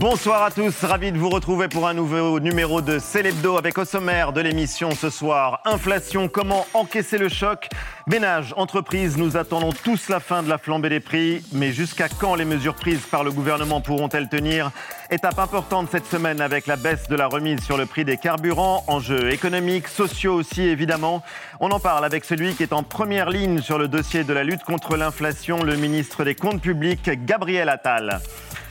[0.00, 3.84] Bonsoir à tous, ravi de vous retrouver pour un nouveau numéro de Célébdo avec au
[3.84, 5.60] sommaire de l'émission ce soir.
[5.64, 7.68] Inflation, comment encaisser le choc?
[8.06, 12.36] Ménage, entreprise, nous attendons tous la fin de la flambée des prix, mais jusqu'à quand
[12.36, 14.70] les mesures prises par le gouvernement pourront-elles tenir?
[15.10, 18.84] Étape importante cette semaine avec la baisse de la remise sur le prix des carburants,
[18.86, 21.24] enjeux économiques, sociaux aussi évidemment.
[21.58, 24.44] On en parle avec celui qui est en première ligne sur le dossier de la
[24.44, 28.20] lutte contre l'inflation, le ministre des Comptes publics, Gabriel Attal.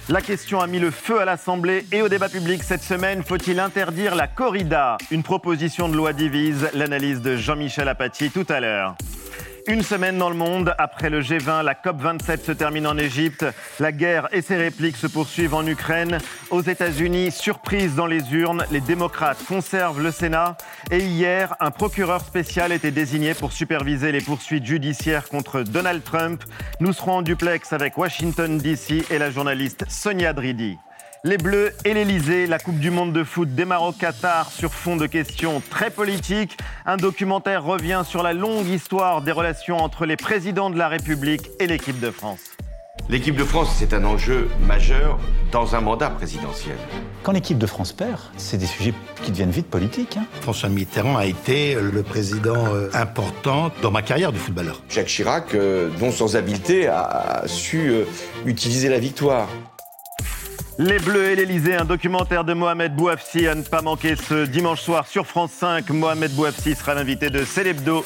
[0.10, 3.24] La question a mis le feu à l'Assemblée et au débat public cette semaine.
[3.24, 4.98] Faut-il interdire la corrida?
[5.12, 6.70] Une proposition de loi divise.
[6.74, 8.96] L'analyse de Jean-Michel Apathy tout à l'heure.
[9.68, 13.46] Une semaine dans le monde, après le G20, la COP27 se termine en Égypte.
[13.82, 16.20] La guerre et ses répliques se poursuivent en Ukraine.
[16.52, 20.56] Aux États-Unis, surprise dans les urnes, les démocrates conservent le Sénat.
[20.90, 26.46] Et hier, un procureur spécial était désigné pour superviser les poursuites judiciaires contre Donald Trump.
[26.80, 30.78] Nous serons en duplex avec Washington DC et la journaliste Sonia Dridi.
[31.24, 34.96] Les Bleus et l'Elysée, la Coupe du Monde de foot démarre au Qatar sur fond
[34.96, 36.58] de questions très politiques.
[36.86, 41.50] Un documentaire revient sur la longue histoire des relations entre les présidents de la République
[41.60, 42.40] et l'équipe de France.
[43.10, 45.18] L'équipe de France, c'est un enjeu majeur
[45.52, 46.76] dans un mandat présidentiel.
[47.24, 50.18] Quand l'équipe de France perd, c'est des sujets qui deviennent vite politiques.
[50.18, 50.26] hein.
[50.42, 54.82] François Mitterrand a été le président euh, important dans ma carrière de footballeur.
[54.90, 58.04] Jacques Chirac, euh, dont sans habileté, a su euh,
[58.46, 59.48] utiliser la victoire.
[60.80, 64.82] Les Bleus et l'Elysée, un documentaire de Mohamed Bouafsi à ne pas manquer ce dimanche
[64.82, 65.90] soir sur France 5.
[65.90, 68.06] Mohamed Bouafsi sera l'invité de Célébdo.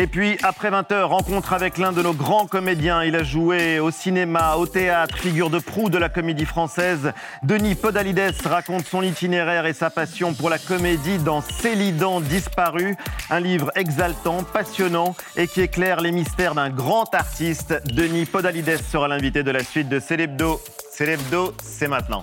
[0.00, 3.02] Et puis, après 20h, rencontre avec l'un de nos grands comédiens.
[3.02, 7.12] Il a joué au cinéma, au théâtre, figure de proue de la comédie française.
[7.42, 12.96] Denis Podalides raconte son itinéraire et sa passion pour la comédie dans Célidan disparu,
[13.28, 17.82] un livre exaltant, passionnant et qui éclaire les mystères d'un grand artiste.
[17.86, 20.60] Denis Podalides sera l'invité de la suite de Célébdo.
[20.92, 22.22] Célébdo, c'est maintenant.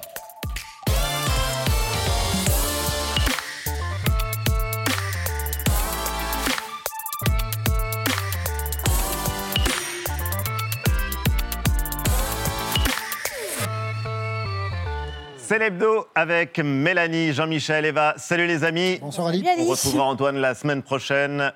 [15.47, 18.16] C'est l'hebdo avec Mélanie, Jean-Michel, Eva.
[18.17, 18.97] Salut les amis.
[19.00, 19.45] Bonsoir Ali.
[19.59, 21.53] On retrouvera Antoine la semaine prochaine.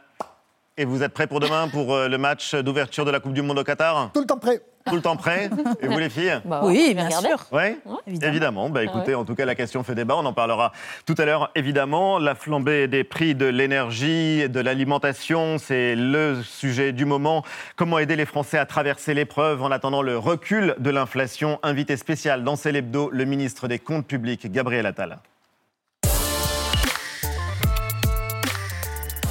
[0.77, 3.41] Et vous êtes prêts pour demain pour euh, le match d'ouverture de la Coupe du
[3.41, 4.11] Monde au Qatar?
[4.13, 4.61] Tout le temps prêt.
[4.89, 5.49] Tout le temps prêt
[5.81, 7.45] Et vous les filles Bah Oui, bien sûr.
[7.51, 7.77] Oui,
[8.21, 8.69] évidemment.
[8.69, 10.15] Bah, écoutez, en tout cas, la question fait débat.
[10.17, 10.71] On en parlera
[11.05, 12.19] tout à l'heure, évidemment.
[12.19, 17.43] La flambée des prix de l'énergie, de l'alimentation, c'est le sujet du moment.
[17.75, 21.59] Comment aider les Français à traverser l'épreuve en attendant le recul de l'inflation?
[21.63, 25.19] Invité spécial dans Célébdo, le ministre des Comptes publics, Gabriel Attal.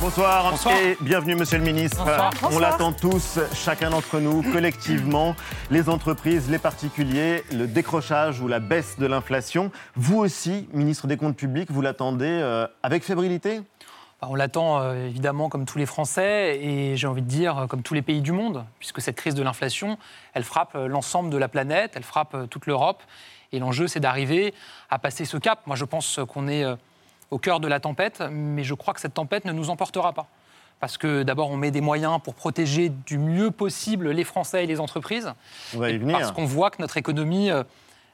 [0.08, 2.02] Bonsoir, et bienvenue Monsieur le Ministre.
[2.50, 5.36] On l'attend tous, chacun d'entre nous, collectivement,
[5.70, 9.70] les entreprises, les particuliers, le décrochage ou la baisse de l'inflation.
[9.96, 13.60] Vous aussi, ministre des Comptes publics, vous l'attendez euh, avec fébrilité?
[14.22, 17.82] Bah, On l'attend euh, évidemment comme tous les Français et j'ai envie de dire comme
[17.82, 19.98] tous les pays du monde, puisque cette crise de l'inflation,
[20.32, 23.02] elle frappe euh, l'ensemble de la planète, elle frappe toute l'Europe.
[23.52, 24.54] Et l'enjeu, c'est d'arriver
[24.88, 25.66] à passer ce cap.
[25.66, 26.64] Moi, je pense qu'on est
[27.30, 30.26] au cœur de la tempête, mais je crois que cette tempête ne nous emportera pas.
[30.80, 34.66] Parce que d'abord, on met des moyens pour protéger du mieux possible les Français et
[34.66, 35.32] les entreprises.
[35.74, 36.16] On va y venir.
[36.16, 37.64] Parce qu'on voit que notre économie euh,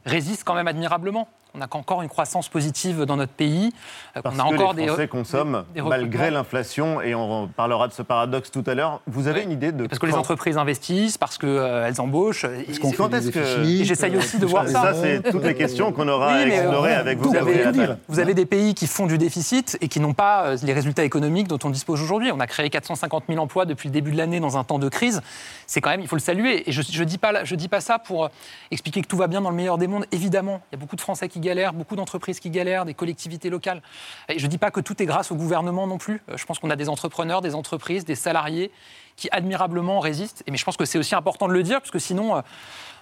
[0.06, 1.28] résiste quand même admirablement.
[1.56, 3.72] On a encore une croissance positive dans notre pays.
[4.16, 7.46] euh, Parce qu'on a que encore les Français des, consomment des malgré l'inflation, et on
[7.46, 9.00] parlera de ce paradoxe tout à l'heure.
[9.06, 9.46] Vous avez Oui.
[9.46, 12.44] une idée de Parce que les entreprises investissent, parce qu'elles embauchent.
[12.44, 14.82] Et Parce qu'on c'est- fait des est-ce que- j'essaye euh, aussi de voir ça.
[14.82, 18.34] ça, c'est toutes les questions qu'on aura explorer euh, avec vous vous, avez- vous avez
[18.34, 21.58] des pays qui font du déficit et qui n'ont pas euh, les résultats économiques dont
[21.62, 22.32] on dispose aujourd'hui.
[22.32, 24.88] On a créé 450 000 emplois depuis le début de l'année dans un temps de
[24.88, 25.22] crise.
[25.68, 26.68] C'est quand même, il faut le saluer.
[26.68, 28.28] Et je ne dis, pas je dis pas ça pour euh,
[28.72, 30.06] expliquer que tout va bien dans le meilleur des mondes.
[30.10, 33.50] Évidemment, il y a beaucoup de Français qui galèrent, beaucoup d'entreprises qui galèrent, des collectivités
[33.50, 33.80] locales.
[34.28, 36.20] Et je ne dis pas que tout est grâce au gouvernement non plus.
[36.28, 38.70] Euh, Je pense qu'on a des entrepreneurs, des entreprises, des salariés
[39.16, 40.42] qui admirablement résistent.
[40.50, 42.40] Mais je pense que c'est aussi important de le dire, parce que sinon, euh,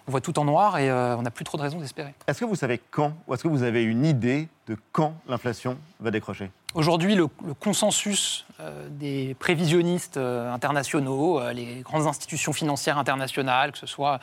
[0.07, 2.13] on voit tout en noir et euh, on n'a plus trop de raisons d'espérer.
[2.27, 5.79] Est-ce que vous savez quand, ou est-ce que vous avez une idée de quand l'inflation
[6.01, 6.51] va décrocher?
[6.75, 13.73] Aujourd'hui, le, le consensus euh, des prévisionnistes euh, internationaux, euh, les grandes institutions financières internationales,
[13.73, 14.19] que ce soit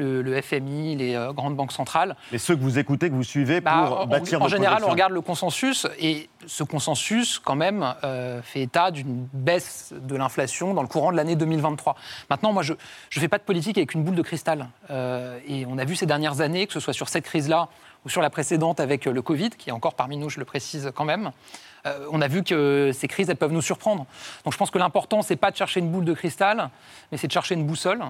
[0.00, 3.22] le, le FMI, les euh, grandes banques centrales, Et ceux que vous écoutez, que vous
[3.22, 6.64] suivez pour bah, en- bâtir en votre général, on projection regarde le consensus et ce
[6.64, 11.36] consensus, quand même, euh, fait état d'une baisse de l'inflation dans le courant de l'année
[11.36, 11.94] 2023.
[12.28, 14.68] Maintenant, moi, je ne fais pas de politique avec une boule de cristal.
[14.90, 17.68] Euh, et on a vu ces dernières années, que ce soit sur cette crise-là
[18.04, 20.90] ou sur la précédente avec le Covid, qui est encore parmi nous, je le précise
[20.94, 21.32] quand même,
[21.86, 24.06] euh, on a vu que ces crises, elles peuvent nous surprendre.
[24.44, 26.70] Donc je pense que l'important, c'est pas de chercher une boule de cristal,
[27.10, 28.02] mais c'est de chercher une boussole.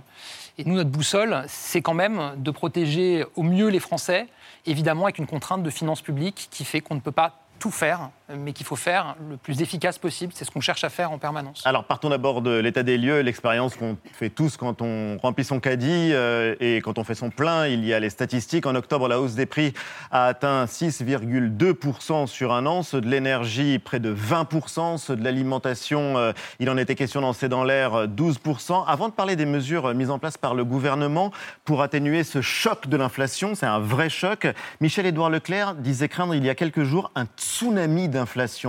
[0.58, 4.26] Et nous, notre boussole, c'est quand même de protéger au mieux les Français,
[4.66, 8.10] évidemment avec une contrainte de finances publiques qui fait qu'on ne peut pas tout faire,
[8.36, 10.32] mais qu'il faut faire le plus efficace possible.
[10.34, 11.62] C'est ce qu'on cherche à faire en permanence.
[11.64, 15.60] Alors partons d'abord de l'état des lieux, l'expérience qu'on fait tous quand on remplit son
[15.60, 17.66] caddie euh, et quand on fait son plein.
[17.66, 18.66] Il y a les statistiques.
[18.66, 19.72] En octobre, la hausse des prix
[20.10, 26.16] a atteint 6,2% sur un an, ceux de l'énergie près de 20%, ceux de l'alimentation,
[26.18, 28.84] euh, il en était question dans C'est dans l'air, 12%.
[28.86, 31.32] Avant de parler des mesures mises en place par le gouvernement
[31.64, 34.46] pour atténuer ce choc de l'inflation, c'est un vrai choc,
[34.80, 38.19] Michel-Édouard Leclerc disait craindre il y a quelques jours un tsunami d'inflation.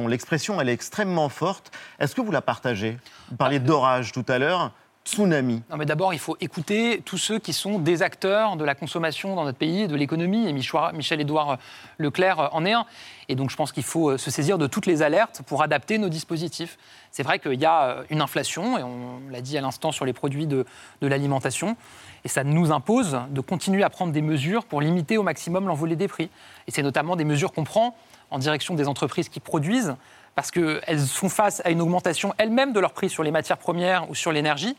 [0.07, 1.71] L'expression, elle est extrêmement forte.
[1.99, 2.97] Est-ce que vous la partagez?
[3.29, 4.71] Vous parliez d'orage tout à l'heure.
[5.03, 5.63] Tsunami.
[5.71, 9.35] Non, mais d'abord, il faut écouter tous ceux qui sont des acteurs de la consommation
[9.35, 10.47] dans notre pays, de l'économie.
[10.47, 11.57] Et Michel-Édouard
[11.97, 12.85] Leclerc en est un.
[13.27, 16.07] Et donc, je pense qu'il faut se saisir de toutes les alertes pour adapter nos
[16.07, 16.77] dispositifs.
[17.09, 20.13] C'est vrai qu'il y a une inflation, et on l'a dit à l'instant sur les
[20.13, 20.67] produits de,
[21.01, 21.77] de l'alimentation.
[22.23, 25.95] Et ça nous impose de continuer à prendre des mesures pour limiter au maximum l'envolée
[25.95, 26.29] des prix.
[26.67, 27.95] Et c'est notamment des mesures qu'on prend
[28.31, 29.95] en direction des entreprises qui produisent,
[30.35, 34.09] parce qu'elles font face à une augmentation elles-mêmes de leurs prix sur les matières premières
[34.09, 34.77] ou sur l'énergie.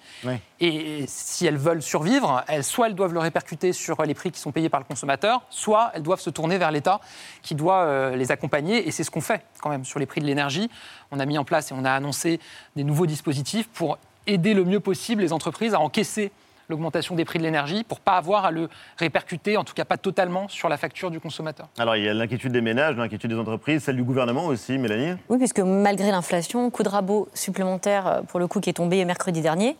[0.61, 4.41] Et si elles veulent survivre, elles, soit elles doivent le répercuter sur les prix qui
[4.41, 7.01] sont payés par le consommateur, soit elles doivent se tourner vers l'État
[7.43, 8.89] qui doit euh, les accompagner.
[8.89, 10.71] Et c'est ce qu'on fait quand même sur les prix de l'énergie.
[11.11, 12.41] On a mis en place et on a annoncé
[12.75, 16.33] des nouveaux dispositifs pour aider le mieux possible les entreprises à encaisser
[16.69, 19.97] l'augmentation des prix de l'énergie pour pas avoir à le répercuter, en tout cas pas
[19.97, 21.69] totalement, sur la facture du consommateur.
[21.79, 25.17] Alors il y a l'inquiétude des ménages, l'inquiétude des entreprises, celle du gouvernement aussi, Mélanie?
[25.29, 29.05] Oui, puisque malgré l'inflation, coup de rabot supplémentaire euh, pour le coup qui est tombé
[29.05, 29.77] mercredi dernier,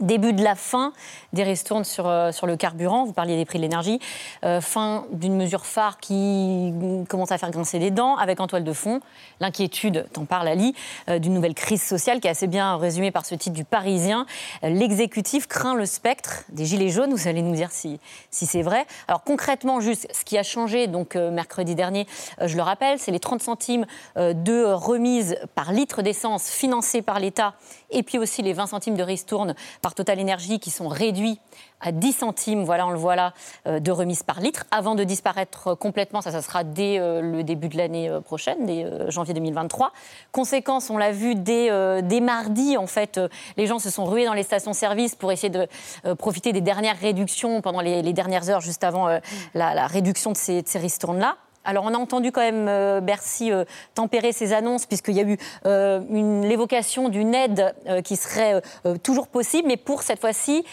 [0.00, 0.92] début de la fin
[1.32, 4.00] des ristournes sur, euh, sur le carburant, vous parliez des prix de l'énergie,
[4.44, 6.72] euh, fin d'une mesure phare qui
[7.08, 9.00] commence à faire grincer des dents, avec en toile de fond
[9.40, 10.74] l'inquiétude, t'en parle Ali,
[11.08, 14.26] euh, d'une nouvelle crise sociale qui est assez bien résumée par ce titre du Parisien.
[14.62, 17.98] L'exécutif craint le spectre des gilets jaunes, vous allez nous dire si,
[18.30, 18.86] c'est vrai.
[19.08, 22.06] Alors concrètement, juste ce qui a changé, donc mercredi dernier,
[22.44, 23.86] je le rappelle, c'est les 30 centimes
[24.16, 27.54] de remise par litre d'essence financés par l'État,
[27.90, 31.40] et puis aussi les 20 centimes de ristourne par Total Énergie qui sont réduits
[31.80, 33.32] à 10 centimes, voilà, on le voit là,
[33.66, 36.20] euh, de remise par litre, avant de disparaître complètement.
[36.20, 39.92] Ça, ça sera dès euh, le début de l'année euh, prochaine, dès janvier 2023.
[40.30, 41.70] Conséquence, on l'a vu dès,
[42.02, 43.20] dès, mardi, en fait,
[43.56, 45.66] les gens se sont rués dans les stations-service pour essayer de
[46.14, 49.08] profiter des dernières réductions pendant les, dernières heures, juste avant
[49.54, 51.36] la, réduction de ces, de ces ristournes-là.
[51.70, 53.64] Alors on a entendu quand même euh, Bercy euh,
[53.94, 56.00] tempérer ses annonces puisqu'il y a eu euh,
[56.42, 57.72] l'évocation d'une aide
[58.02, 58.60] qui serait
[59.04, 60.64] toujours possible, mais pour cette fois-ci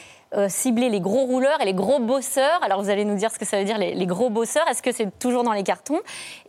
[0.47, 2.61] cibler les gros rouleurs et les gros bosseurs.
[2.63, 4.67] Alors vous allez nous dire ce que ça veut dire les, gros bosseurs.
[4.67, 5.99] Est-ce que c'est toujours dans les cartons?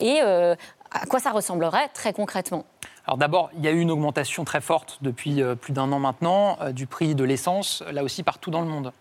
[0.00, 2.64] Et à quoi ça ressemblerait très concrètement?
[3.06, 6.58] Alors d'abord, il y a eu une augmentation très forte depuis plus d'un an maintenant
[6.72, 8.92] du prix de l'essence, là aussi partout dans le monde.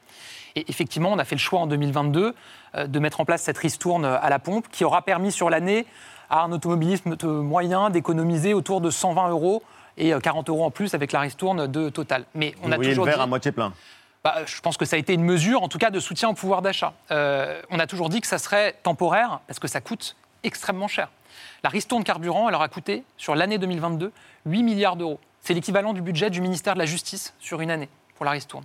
[0.58, 2.34] Et effectivement, on a fait le choix en 2022
[2.76, 5.86] euh, de mettre en place cette ristourne à la pompe qui aura permis sur l'année
[6.32, 9.62] à un automobilisme moyen d'économiser autour de 120 euros
[9.98, 12.26] et 40 euh, euros en plus avec la ristourne de Total.
[12.34, 13.72] Mais on a toujours le verre à moitié plein.
[14.24, 16.34] Bah, je pense que ça a été une mesure, en tout cas, de soutien au
[16.34, 16.94] pouvoir d'achat.
[17.12, 21.10] Euh, on a toujours dit que ça serait temporaire parce que ça coûte extrêmement cher.
[21.64, 24.12] La ristourne carburant, elle aura coûté, sur l'année 2022,
[24.48, 25.20] 8 milliards d'euros.
[25.42, 28.64] C'est l'équivalent du budget du ministère de la Justice sur une année pour la ristourne.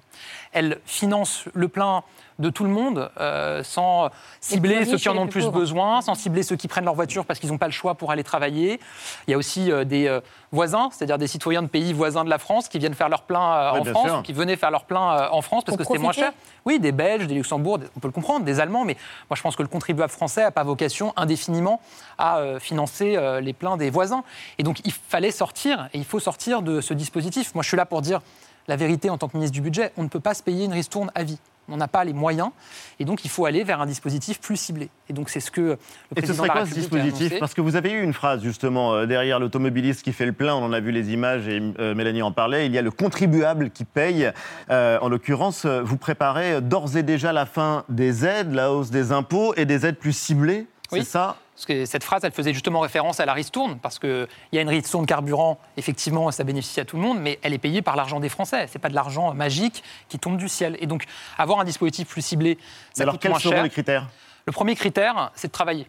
[0.53, 2.03] Elle finance le plein
[2.39, 4.11] de tout le monde, euh, sans
[4.41, 7.25] cibler ceux qui en ont le plus, besoin, sans cibler ceux qui prennent leur voiture
[7.25, 8.81] parce qu'ils n'ont pas le choix pour aller travailler.
[9.27, 12.31] Il y a aussi euh, des euh, voisins, c'est-à-dire des citoyens de pays voisins de
[12.31, 15.43] la France qui viennent faire leur plein en France, qui venaient faire leur plein en
[15.43, 16.33] France parce que c'était moins cher.
[16.65, 18.97] Oui, des Belges, des Luxembourg, on peut le comprendre, des Allemands, mais
[19.29, 21.81] moi je pense que le contribuable français n'a pas vocation indéfiniment
[22.19, 24.25] à financer les pleins des voisins.
[24.59, 27.55] Et donc il fallait sortir, et il faut sortir de ce dispositif.
[27.55, 28.21] Moi je suis là pour dire
[28.69, 30.73] la vérité en tant que ministre du Budget, on ne peut pas se payer une
[30.73, 31.39] ristourne à vie.
[31.69, 32.51] On n'a pas les moyens,
[32.99, 34.89] et donc il faut aller vers un dispositif plus ciblé.
[35.09, 35.79] Et donc c'est ce que le
[36.11, 38.93] président et ce serait quoi ce dispositif Parce que vous avez eu une phrase justement
[38.95, 40.57] euh, derrière l'automobiliste qui fait le plein.
[40.57, 42.67] On en a vu les images et euh, Mélanie en parlait.
[42.67, 44.33] Il y a le contribuable qui paye.
[44.71, 49.13] Euh, en l'occurrence, vous préparez d'ores et déjà la fin des aides, la hausse des
[49.13, 50.67] impôts et des aides plus ciblées.
[50.91, 51.37] C'est ça?
[51.63, 54.61] Parce que cette phrase, elle faisait justement référence à la ristourne, parce qu'il y a
[54.61, 57.95] une ristourne carburant, effectivement, ça bénéficie à tout le monde, mais elle est payée par
[57.95, 58.67] l'argent des Français.
[58.67, 60.77] Ce n'est pas de l'argent magique qui tombe du ciel.
[60.81, 61.05] Et donc,
[61.39, 62.59] avoir un dispositif plus ciblé,
[62.93, 63.43] ça alors, coûte moins cher.
[63.43, 64.09] quels seront les critères?
[64.45, 65.87] Le premier critère, c'est de travailler,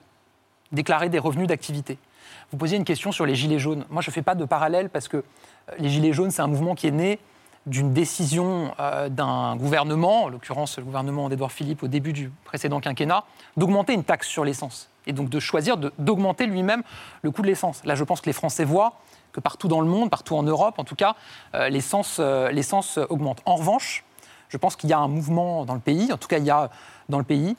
[0.72, 1.98] déclarer des revenus d'activité.
[2.51, 3.86] Vous posiez une question sur les gilets jaunes.
[3.89, 5.24] Moi, je ne fais pas de parallèle parce que euh,
[5.80, 7.18] les gilets jaunes, c'est un mouvement qui est né
[7.65, 12.79] d'une décision euh, d'un gouvernement, en l'occurrence le gouvernement d'Edouard Philippe au début du précédent
[12.79, 13.24] quinquennat,
[13.58, 16.84] d'augmenter une taxe sur l'essence et donc de choisir d'augmenter lui-même
[17.22, 17.84] le coût de l'essence.
[17.86, 18.93] Là, je pense que les Français voient
[19.32, 21.15] que partout dans le monde, partout en Europe, en tout cas,
[21.55, 23.41] euh, l'essence l'essence augmente.
[23.46, 24.03] En revanche,
[24.50, 26.51] je pense qu'il y a un mouvement dans le pays, en tout cas il y
[26.51, 26.70] a
[27.10, 27.55] dans le pays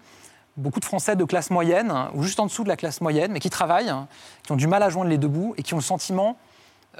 [0.57, 3.41] beaucoup de Français de classe moyenne, ou juste en dessous de la classe moyenne, mais
[3.41, 3.93] qui travaillent,
[4.45, 6.37] qui ont du mal à joindre les deux bouts et qui ont le sentiment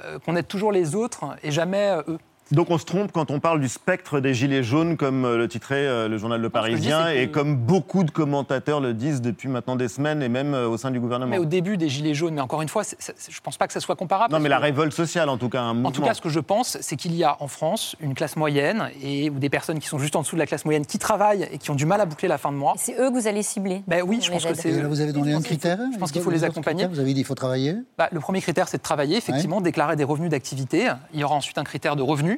[0.03, 2.19] euh, qu'on aide toujours les autres et jamais euh, eux.
[2.51, 5.47] Donc on se trompe quand on parle du spectre des Gilets jaunes, comme euh, le
[5.47, 9.75] titrait euh, le journal Le Parisien, et comme beaucoup de commentateurs le disent depuis maintenant
[9.75, 11.31] des semaines, et même euh, au sein du gouvernement.
[11.31, 13.73] Mais au début des Gilets jaunes, mais encore une fois, je ne pense pas que
[13.73, 14.31] ça soit comparable.
[14.31, 15.89] Non, mais la révolte sociale, en tout cas, un mouvement.
[15.89, 18.35] En tout cas, ce que je pense, c'est qu'il y a en France une classe
[18.35, 20.99] moyenne, et, ou des personnes qui sont juste en dessous de la classe moyenne, qui
[20.99, 22.75] travaillent et qui ont du mal à boucler la fin de mois.
[22.77, 24.83] C'est eux que vous allez cibler ben Oui, je pense que c'est...
[24.83, 26.85] Vous avez donné un critère Je pense qu'il faut les accompagner.
[26.85, 29.95] Vous avez dit qu'il faut travailler bah, Le premier critère, c'est de travailler, effectivement, déclarer
[29.95, 30.91] des revenus d'activité.
[31.11, 32.34] Il y aura ensuite un critère de revenus.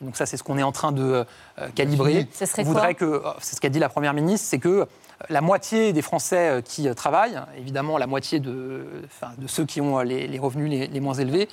[0.00, 1.24] Donc ça, c'est ce qu'on est en train de
[1.58, 2.26] euh, calibrer.
[2.32, 4.84] Ce serait voudrait que, euh, c'est ce qu'a dit la Première ministre, c'est que euh,
[5.28, 8.86] la moitié des Français qui travaillent, évidemment la moitié de,
[9.36, 11.46] de ceux qui ont les, revenus les, moins élevés,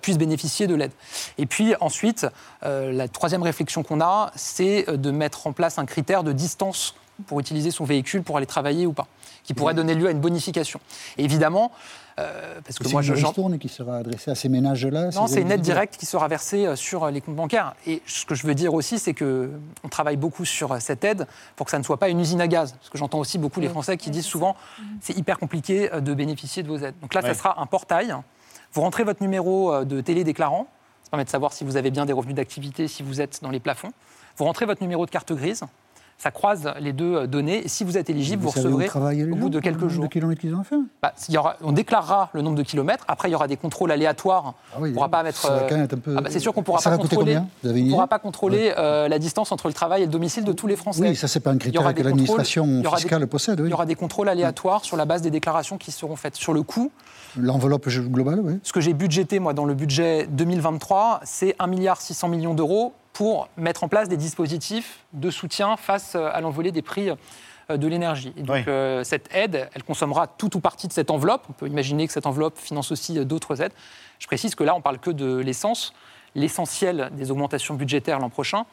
[0.00, 0.92] puissent bénéficier de l'aide.
[1.36, 2.28] Et puis ensuite,
[2.62, 6.94] la troisième réflexion qu'on a, c'est de mettre en place un critère de distance
[7.26, 9.08] pour utiliser son véhicule pour aller travailler ou pas,
[9.42, 10.78] qui pourrait donner lieu à une bonification.
[11.16, 11.72] Et évidemment,
[12.18, 13.14] euh, parce que moi, je.
[13.14, 16.66] C'est qui sera adressée à ces ménages-là Non, c'est une aide directe qui sera versée
[16.66, 17.74] euh, sur euh, les comptes bancaires.
[17.86, 21.66] Et ce que je veux dire aussi, c'est qu'on travaille beaucoup sur cette aide pour
[21.66, 22.72] que ça ne soit pas une usine à gaz.
[22.72, 24.56] Parce que j'entends aussi beaucoup les Français qui disent souvent
[25.00, 26.94] c'est hyper compliqué de bénéficier de vos aides.
[27.00, 28.14] Donc là, ça sera un portail.
[28.72, 30.66] Vous rentrez votre numéro de télé déclarant.
[31.04, 33.50] Ça permet de savoir si vous avez bien des revenus d'activité, si vous êtes dans
[33.50, 33.92] les plafonds.
[34.36, 35.64] Vous rentrez votre numéro de carte grise
[36.18, 37.64] ça croise les deux euh, données.
[37.64, 38.90] Et si vous êtes éligible, vous, recevrez
[39.30, 40.04] au bout de quelques jours.
[40.04, 43.04] De kilomètres qu'ils ont fait bah, y aura, On déclarera le nombre de kilomètres.
[43.06, 44.54] Après, il y aura des contrôles aléatoires.
[44.74, 45.46] Ah on pourra pas mettre.
[45.48, 47.38] Euh, ah bah, c'est sûr qu'on pourra pas contrôler.
[47.64, 50.76] on pourra pas contrôler la distance entre le travail et le domicile de tous les
[50.76, 51.00] Français.
[51.02, 53.60] Oui, ça c'est pas un critère que l'administration fiscale possède.
[53.64, 56.36] Il y aura des contrôles aléatoires sur la base des déclarations qui seront faites.
[56.38, 56.90] Sur le coût.
[57.36, 58.58] L'enveloppe globale, oui.
[58.62, 61.98] Ce que j'ai budgété moi dans le budget 2023, c'est 1,6 milliard
[62.28, 66.82] millions d'euros pour mettre en place des dispositifs de soutien face euh, à l'envolée des
[66.82, 68.32] prix euh, de l'énergie.
[68.36, 71.42] Et donc euh, cette aide, elle consommera tout ou partie de cette enveloppe.
[71.50, 73.72] On peut imaginer que cette enveloppe finance aussi d'autres aides.
[74.20, 75.94] Je précise que là, on parle que de l'essence.
[76.36, 78.66] L'essentiel des augmentations budgétaires l'an prochain,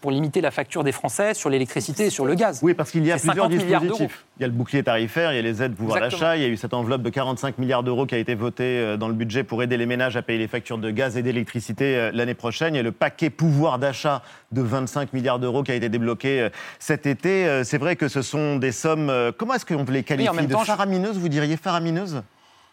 [0.00, 2.60] pour limiter la facture des Français sur l'électricité et sur le gaz.
[2.62, 4.24] Oui, parce qu'il y a plusieurs dispositifs.
[4.38, 6.44] Il y a le bouclier tarifaire, il y a les aides pouvoir d'achat, il y
[6.44, 9.14] a eu cette enveloppe de 45 milliards d'euros qui a été votée euh, dans le
[9.14, 12.34] budget pour aider les ménages à payer les factures de gaz et d'électricité euh, l'année
[12.34, 12.74] prochaine.
[12.74, 16.40] Il y a le paquet pouvoir d'achat de 25 milliards d'euros qui a été débloqué
[16.40, 17.62] euh, cet été.
[17.64, 19.12] C'est vrai que ce sont des sommes.
[19.38, 21.18] Comment est-ce qu'on les qualifie de faramineuses?
[21.18, 22.22] Vous diriez faramineuses?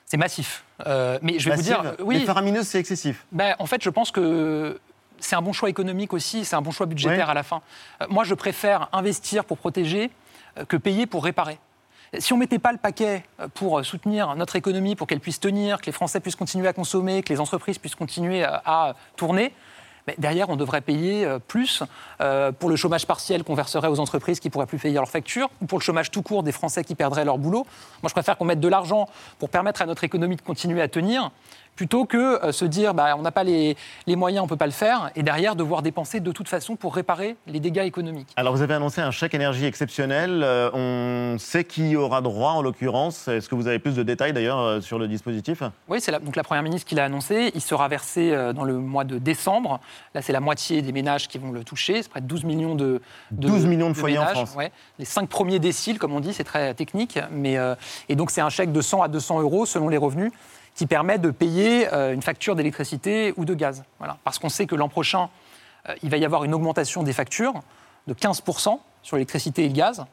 [0.06, 0.64] C'est massif.
[1.22, 2.20] mais je vais vous dire, oui.
[2.20, 3.26] Mais faramineuse, c'est excessif.
[3.32, 4.80] Ben, en fait, je pense que
[5.20, 7.62] c'est un bon choix économique aussi, c'est un bon choix budgétaire à la fin.
[8.02, 10.12] Euh, moi, je préfère investir pour protéger
[10.58, 11.60] euh, que payer pour réparer.
[12.18, 15.40] Si on ne mettait pas le paquet euh, pour soutenir notre économie, pour qu'elle puisse
[15.40, 19.54] tenir, que les Français puissent continuer à consommer, que les entreprises puissent continuer à tourner,
[20.18, 21.84] derrière, on devrait payer plus
[22.58, 25.68] pour le chômage partiel qu'on verserait aux entreprises qui pourraient plus payer leurs factures, ou
[25.68, 27.68] pour le chômage tout court des Français qui perdraient leur boulot.
[28.02, 29.08] Moi, je préfère qu'on mette de l'argent
[29.38, 31.30] pour permettre à notre économie de continuer à tenir,
[31.80, 34.66] plutôt que euh, se dire bah, on n'a pas les, moyens, on ne peut pas
[34.66, 38.28] le faire, et derrière devoir dépenser de toute façon pour réparer les dégâts économiques.
[38.36, 40.44] Alors vous avez annoncé un chèque énergie exceptionnel.
[40.74, 43.30] on sait qui aura droit en l'occurrence.
[43.30, 45.64] Est-ce que vous avez plus de détails d'ailleurs sur le dispositif?
[45.88, 47.52] Oui, c'est la, donc la Première ministre qui l'a annoncé.
[47.56, 49.80] Il sera versé dans le mois de décembre.
[50.14, 52.04] Là, c'est la moitié des ménages qui vont le toucher.
[52.04, 54.58] C'est près de 12 millions de, 12 millions de, foyers en France.
[54.98, 57.20] Les cinq premiers déciles, comme on dit, c'est très technique.
[57.32, 57.76] Mais, euh,
[58.10, 60.34] et donc, c'est un chèque de 100 à 200 euros selon les revenus
[60.80, 63.84] qui permet de payer euh, une facture d'électricité ou de gaz.
[63.98, 64.18] Voilà.
[64.24, 65.30] Parce qu'on sait que l'an prochain,
[65.90, 67.56] euh, il va y avoir une augmentation des factures
[68.08, 70.06] de 15% sur l'électricité et le gaz.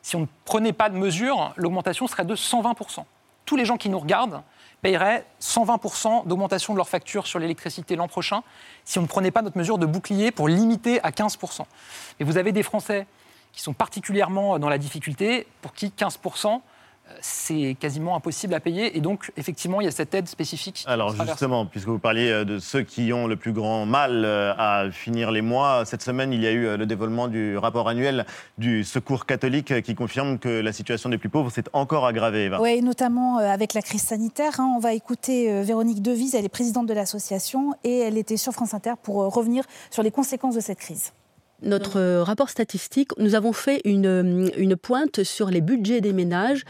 [0.00, 3.04] Si on ne prenait pas de mesures, l'augmentation serait de 120%.
[3.44, 4.40] Tous les gens qui nous regardent
[4.80, 8.42] paieraient 120% d'augmentation de leur facture sur l'électricité l'an prochain
[8.86, 11.66] si on ne prenait pas notre mesure de bouclier pour limiter à 15%.
[12.18, 13.06] Et vous avez des Français
[13.52, 16.62] qui sont particulièrement dans la difficulté, pour qui 15%
[17.20, 18.96] c'est quasiment impossible à payer.
[18.96, 20.84] Et donc, effectivement, il y a cette aide spécifique.
[20.86, 24.54] Alors, justement, puisque vous parliez euh, de ceux qui ont le plus grand mal euh,
[24.56, 27.88] à finir les mois, cette semaine, il y a eu euh, le dévoilement du rapport
[27.88, 28.26] annuel
[28.58, 32.50] du Secours catholique qui confirme que la situation des plus pauvres s'est encore aggravée.
[32.60, 34.60] Oui, notamment avec la crise sanitaire.
[34.60, 34.72] Hein.
[34.76, 38.74] On va écouter Véronique Devise, elle est présidente de l'association et elle était sur France
[38.74, 41.12] Inter pour revenir sur les conséquences de cette crise.
[41.64, 46.64] Notre rapport statistique, nous avons fait une, une pointe sur les budgets des ménages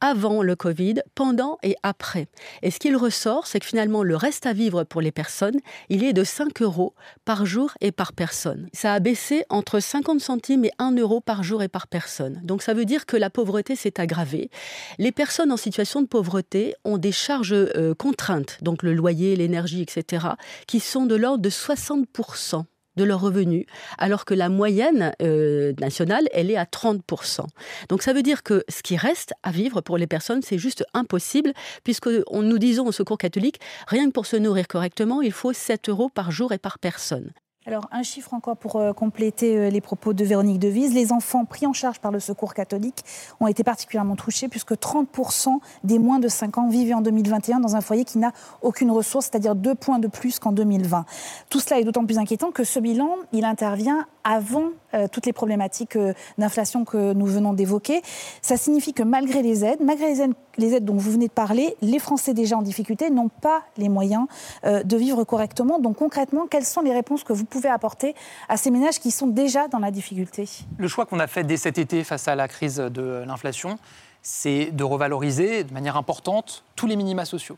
[0.00, 2.28] avant le Covid, pendant et après.
[2.62, 6.04] Et ce qu'il ressort, c'est que finalement, le reste à vivre pour les personnes, il
[6.04, 8.68] est de 5 euros par jour et par personne.
[8.72, 12.40] Ça a baissé entre 50 centimes et 1 euro par jour et par personne.
[12.44, 14.50] Donc ça veut dire que la pauvreté s'est aggravée.
[14.98, 19.82] Les personnes en situation de pauvreté ont des charges euh, contraintes, donc le loyer, l'énergie,
[19.82, 20.26] etc.,
[20.66, 22.64] qui sont de l'ordre de 60%
[22.98, 23.64] de leurs revenus,
[23.96, 27.46] alors que la moyenne euh, nationale, elle est à 30%.
[27.88, 30.84] Donc ça veut dire que ce qui reste à vivre pour les personnes, c'est juste
[30.92, 31.52] impossible,
[31.84, 35.52] puisque on, nous disons au Secours catholique, rien que pour se nourrir correctement, il faut
[35.52, 37.32] 7 euros par jour et par personne.
[37.68, 40.94] Alors, un chiffre encore pour euh, compléter euh, les propos de Véronique Devise.
[40.94, 43.04] Les enfants pris en charge par le Secours catholique
[43.40, 47.76] ont été particulièrement touchés, puisque 30% des moins de 5 ans vivaient en 2021 dans
[47.76, 48.32] un foyer qui n'a
[48.62, 51.04] aucune ressource, c'est-à-dire deux points de plus qu'en 2020.
[51.50, 54.70] Tout cela est d'autant plus inquiétant que ce bilan, il intervient avant
[55.12, 55.98] toutes les problématiques
[56.38, 58.02] d'inflation que nous venons d'évoquer.
[58.42, 60.14] Ça signifie que malgré les aides, malgré
[60.56, 63.88] les aides, dont vous venez de parler, les Français déjà en difficulté n'ont pas les
[63.88, 64.26] moyens
[64.64, 65.78] de vivre correctement.
[65.78, 68.14] Donc concrètement, quelles sont les réponses que vous pouvez apporter
[68.48, 70.48] à ces ménages qui sont déjà dans la difficulté?
[70.78, 73.78] Le choix qu'on a fait dès cet été face à la crise de l'inflation,
[74.22, 77.56] c'est de revaloriser de manière importante tous les minima sociaux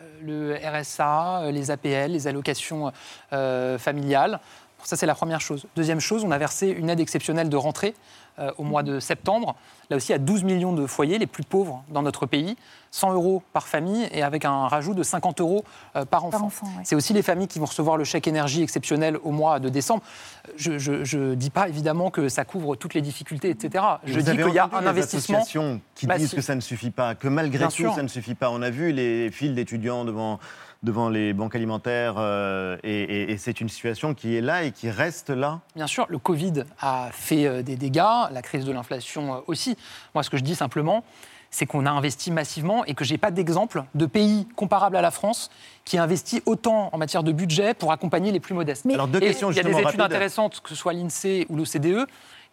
[0.00, 2.92] euh, le RSA, euh, les APL, les allocations
[3.32, 4.40] euh, familiales.
[4.86, 5.66] Ça, c'est la première chose.
[5.74, 7.94] Deuxième chose, on a versé une aide exceptionnelle de rentrée
[8.58, 9.56] au mois de septembre,
[9.88, 12.54] là aussi à 12 millions de foyers les plus pauvres dans notre pays,
[12.96, 15.64] 100 euros par famille et avec un rajout de 50 euros
[15.96, 16.50] euh, par enfant.
[16.82, 20.02] C'est aussi les familles qui vont recevoir le chèque énergie exceptionnel au mois de décembre.
[20.56, 23.84] Je ne dis pas évidemment que ça couvre toutes les difficultés, etc.
[24.04, 25.44] Je dis qu'il y a un investissement.
[25.94, 28.50] qui bah, disent que ça ne suffit pas, que malgré tout ça ne suffit pas.
[28.50, 30.38] On a vu les files d'étudiants devant
[30.82, 35.30] devant les banques alimentaires euh, et, c'est une situation qui est là et qui reste
[35.30, 39.76] là Bien sûr, le Covid a fait euh, des dégâts, la crise de l'inflation aussi.
[40.14, 41.04] Moi, ce que je dis simplement,
[41.50, 45.02] c'est qu'on a investi massivement et que je n'ai pas d'exemple de pays comparable à
[45.02, 45.50] la France
[45.84, 48.84] qui investit autant en matière de budget pour accompagner les plus modestes.
[48.84, 51.56] Mais alors, deux questions, il y a des études intéressantes, que ce soit l'INSEE ou
[51.56, 52.06] l'OCDE,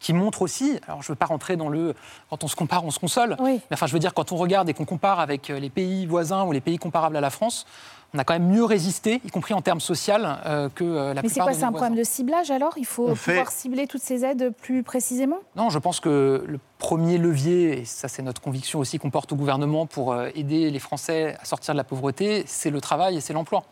[0.03, 1.95] qui montrent aussi, alors je ne veux pas rentrer dans le
[2.29, 4.69] quand on se compare, on se console, mais enfin je veux dire quand on regarde
[4.69, 7.65] et qu'on compare avec les pays voisins ou les pays comparables à la France,
[8.13, 10.13] on a quand même mieux résisté, y compris en termes sociaux,
[10.45, 12.73] euh, que euh, la Mais c'est quoi, c'est un problème de ciblage alors?
[12.77, 15.37] Il faut pouvoir cibler toutes ces aides plus précisément?
[15.55, 19.31] Non, je pense que le premier levier, et ça c'est notre conviction aussi qu'on porte
[19.31, 23.17] au gouvernement pour euh, aider les Français à sortir de la pauvreté, c'est le travail
[23.17, 23.63] et c'est l'emploi.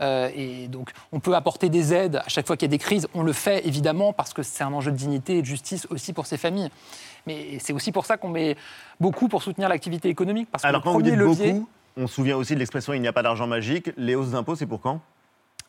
[0.00, 3.08] Et donc, on peut apporter des aides à chaque fois qu'il y a des crises.
[3.14, 6.12] On le fait évidemment parce que c'est un enjeu de dignité et de justice aussi
[6.12, 6.70] pour ces familles.
[7.26, 8.56] Mais c'est aussi pour ça qu'on met
[9.00, 10.48] beaucoup pour soutenir l'activité économique.
[10.50, 13.08] Parce que Alors, le premier levier, beaucoup, on se souvient aussi de l'expression il n'y
[13.08, 13.90] a pas d'argent magique.
[13.96, 15.00] Les hausses d'impôts, c'est pour quand?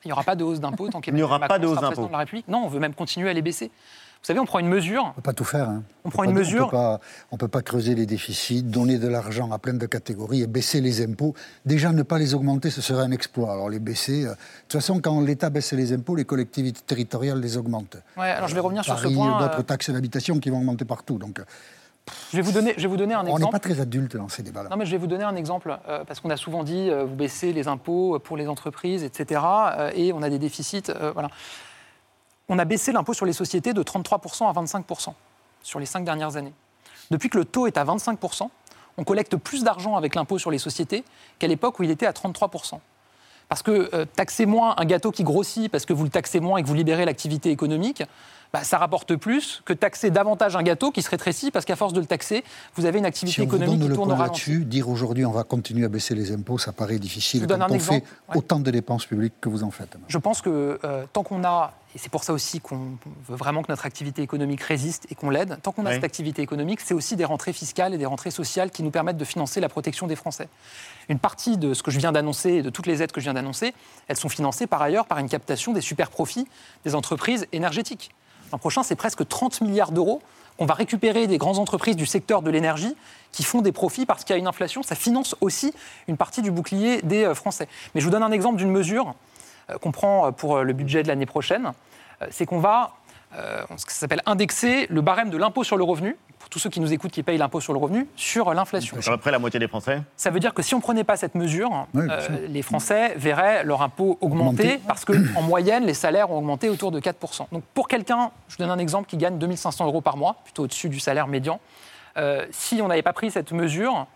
[0.06, 2.08] Il n'y aura pas de hausse d'impôts tant qu'il n'y aura pas de hausse d'impôts.
[2.10, 2.48] la République.
[2.48, 3.72] Non, on veut même continuer à les baisser.
[4.22, 5.04] Vous savez, on prend une mesure.
[5.06, 5.70] On ne peut pas tout faire.
[5.70, 5.84] Hein.
[6.04, 6.74] On, prend une mesure.
[6.74, 7.00] On
[7.32, 10.82] ne peut pas creuser les déficits, donner de l'argent à plein de catégories et baisser
[10.82, 11.34] les impôts.
[11.66, 13.54] Déjà, ne pas les augmenter, ce serait un exploit.
[13.54, 14.26] Alors, les baisser.
[14.26, 14.36] Euh, de
[14.68, 17.98] toute façon, quand l'État baisse les impôts, les collectivités territoriales les augmentent.
[18.18, 19.40] Ouais, alors je vais revenir sur ce point.
[19.40, 21.18] D'autres euh, taxes d'habitation qui vont augmenter partout.
[21.18, 21.40] Donc,
[22.32, 23.42] je vais vous donner, je vais vous donner un exemple.
[23.42, 24.70] On n'est pas très adulte dans ces débats-là.
[24.70, 27.06] Non, mais je vais vous donner un exemple, euh, parce qu'on a souvent dit, euh,
[27.06, 29.42] vous baissez les impôts pour les entreprises, etc.,
[29.78, 30.92] euh, et on a des déficits.
[31.14, 31.30] voilà.
[32.50, 35.14] On a baissé l'impôt sur les sociétés de 33% à 25%
[35.62, 36.54] sur les cinq dernières années.
[37.12, 38.50] Depuis que le taux est à 25%,
[38.98, 41.04] on collecte plus d'argent avec l'impôt sur les sociétés
[41.38, 42.80] qu'à l'époque où il était à 33%.
[43.48, 46.64] Parce que taxer moins un gâteau qui grossit parce que vous le taxez moins et
[46.64, 48.04] que vous libérez l'activité économique,
[48.54, 51.94] bah, ça rapporte plus que taxer davantage un gâteau qui se rétrécit parce qu'à force
[51.94, 52.44] de le taxer,
[52.76, 54.66] vous avez une activité économique qui tourne au ralenti.
[54.66, 58.04] Dire aujourd'hui on va continuer à baisser les impôts, ça paraît difficile quand on fait
[58.34, 59.96] autant de dépenses publiques que vous en faites.
[60.08, 63.64] Je pense que euh, tant qu'on a et c'est pour ça aussi qu'on veut vraiment
[63.64, 65.58] que notre activité économique résiste et qu'on l'aide.
[65.64, 68.70] Tant qu'on a cette activité économique, c'est aussi des rentrées fiscales et des rentrées sociales
[68.70, 70.50] qui nous permettent de financer la protection des Français.
[71.10, 73.26] Une partie de ce que je viens d'annoncer et de toutes les aides que je
[73.26, 73.74] viens d'annoncer,
[74.08, 76.48] elles sont financées par ailleurs par une captation des super profits
[76.86, 78.12] des entreprises énergétiques.
[78.52, 80.22] L'an prochain, c'est presque 30 milliards d'euros
[80.58, 82.96] qu'on va récupérer des grandes entreprises du secteur de l'énergie
[83.32, 84.84] qui font des profits parce qu'il y a une inflation.
[84.84, 85.74] Ça finance aussi
[86.08, 87.70] une partie du bouclier des euh, Français.
[87.96, 89.16] Mais je vous donne un exemple d'une mesure
[89.70, 91.72] euh, qu'on prend euh, pour le budget de l'année prochaine.
[92.32, 92.92] C'est qu'on va,
[93.32, 96.80] ce qui s'appelle indexer le barème de l'impôt sur le revenu pour tous ceux qui
[96.80, 98.98] nous écoutent qui payent l'impôt sur le revenu, sur l'inflation.
[99.02, 100.82] C'est à peu près la moitié des Français Ça veut dire que si on ne
[100.82, 105.94] prenait pas cette mesure, euh, les Français verraient leur impôt augmenter, parce qu'en moyenne, les
[105.94, 107.48] salaires ont augmenté autour de 4%.
[107.52, 110.64] Donc pour quelqu'un, je vous donne un exemple, qui gagne 2500 euros par mois, plutôt
[110.64, 111.60] au-dessus du salaire médian,
[112.18, 114.08] euh, si on n'avait pas pris cette mesure,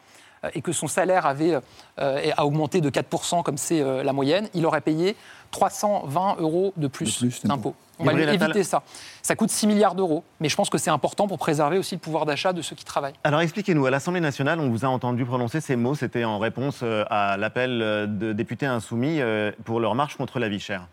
[0.44, 1.58] euh, et que son salaire avait
[1.98, 5.16] a augmenté de 4%, comme c'est la moyenne, il aurait payé
[5.52, 7.76] 320 euros de plus, d'impôts.
[8.12, 8.84] On va éviter ça.
[9.22, 12.00] Ça coûte 6 milliards d'euros, mais je pense que c'est important pour préserver aussi le
[12.00, 13.14] pouvoir d'achat de ceux qui travaillent.
[13.24, 16.80] Alors expliquez-nous, à l'Assemblée nationale, on vous a entendu prononcer ces mots, c'était en réponse
[16.84, 20.88] euh, à l'appel euh, de députés insoumis euh, pour leur marche contre la vie chère.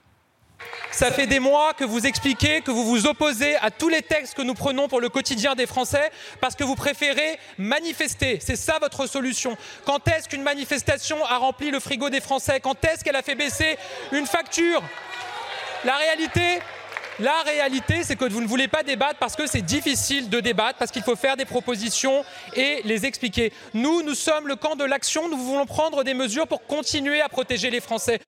[0.90, 4.34] Ça fait des mois que vous expliquez que vous vous opposez à tous les textes
[4.34, 8.38] que nous prenons pour le quotidien des Français parce que vous préférez manifester.
[8.40, 9.56] C'est ça votre solution.
[9.86, 12.60] Quand est-ce qu'une manifestation a rempli le frigo des Français?
[12.60, 13.78] Quand est-ce qu'elle a fait baisser
[14.12, 14.82] une facture?
[15.84, 16.58] La réalité,
[17.20, 20.78] la réalité, c'est que vous ne voulez pas débattre parce que c'est difficile de débattre,
[20.78, 23.52] parce qu'il faut faire des propositions et les expliquer.
[23.74, 27.28] Nous, nous sommes le camp de l'action, nous voulons prendre des mesures pour continuer à
[27.28, 28.20] protéger les Français.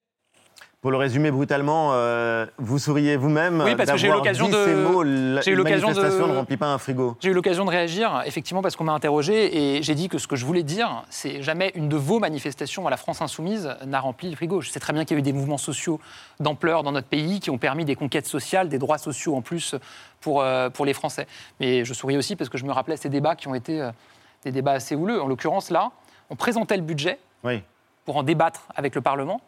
[0.83, 4.65] Pour le résumer brutalement, euh, vous souriez vous-même oui, parce que j'ai eu l'occasion de.
[4.65, 5.05] Ces mots,
[5.41, 6.03] j'ai eu l'occasion de.
[6.03, 7.17] ne remplit pas un frigo.
[7.21, 10.27] J'ai eu l'occasion de réagir, effectivement, parce qu'on m'a interrogé et j'ai dit que ce
[10.27, 14.01] que je voulais dire, c'est jamais une de vos manifestations à la France insoumise n'a
[14.01, 14.61] rempli le frigo.
[14.61, 16.01] Je sais très bien qu'il y a eu des mouvements sociaux
[16.41, 19.77] d'ampleur dans notre pays qui ont permis des conquêtes sociales, des droits sociaux en plus
[20.21, 21.29] pour, euh, pour les Français.
[21.61, 23.93] Mais je souriais aussi parce que je me rappelais ces débats qui ont été euh,
[24.43, 25.23] des débats assez houleux.
[25.23, 25.93] En l'occurrence, là,
[26.29, 27.63] on présentait le budget oui.
[28.05, 29.41] pour en débattre avec le Parlement.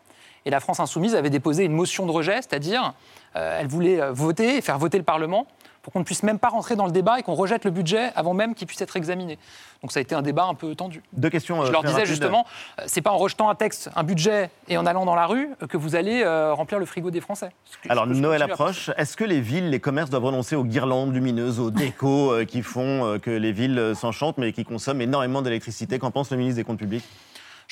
[0.47, 2.93] Et la France insoumise avait déposé une motion de rejet, c'est-à-dire
[3.37, 5.47] euh, elle voulait euh, voter, faire voter le Parlement
[5.83, 8.11] pour qu'on ne puisse même pas rentrer dans le débat et qu'on rejette le budget
[8.17, 9.39] avant même qu'il puisse être examiné.
[9.83, 11.03] Donc ça a été un débat un peu tendu.
[11.13, 11.63] Deux questions.
[11.63, 12.47] Je euh, leur disais justement,
[12.87, 15.77] c'est pas en rejetant un texte, un budget et en allant dans la rue que
[15.77, 17.51] vous allez remplir le frigo des Français.
[17.89, 18.91] Alors Noël approche.
[18.97, 23.19] Est-ce que les villes, les commerces doivent renoncer aux guirlandes lumineuses, aux décos qui font
[23.23, 25.99] que les villes s'enchantent mais qui consomment énormément d'électricité?
[25.99, 27.05] Qu'en pense le ministre des Comptes publics?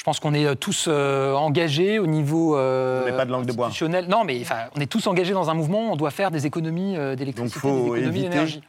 [0.02, 3.52] Je pense qu'on est euh, tous euh, engagés au niveau euh, pas de langue de
[3.52, 3.70] bois.
[4.08, 5.92] Non, mais enfin, on est tous engagés dans un mouvement.
[5.92, 8.62] On doit faire des économies d'électricité, des économies d'énergie.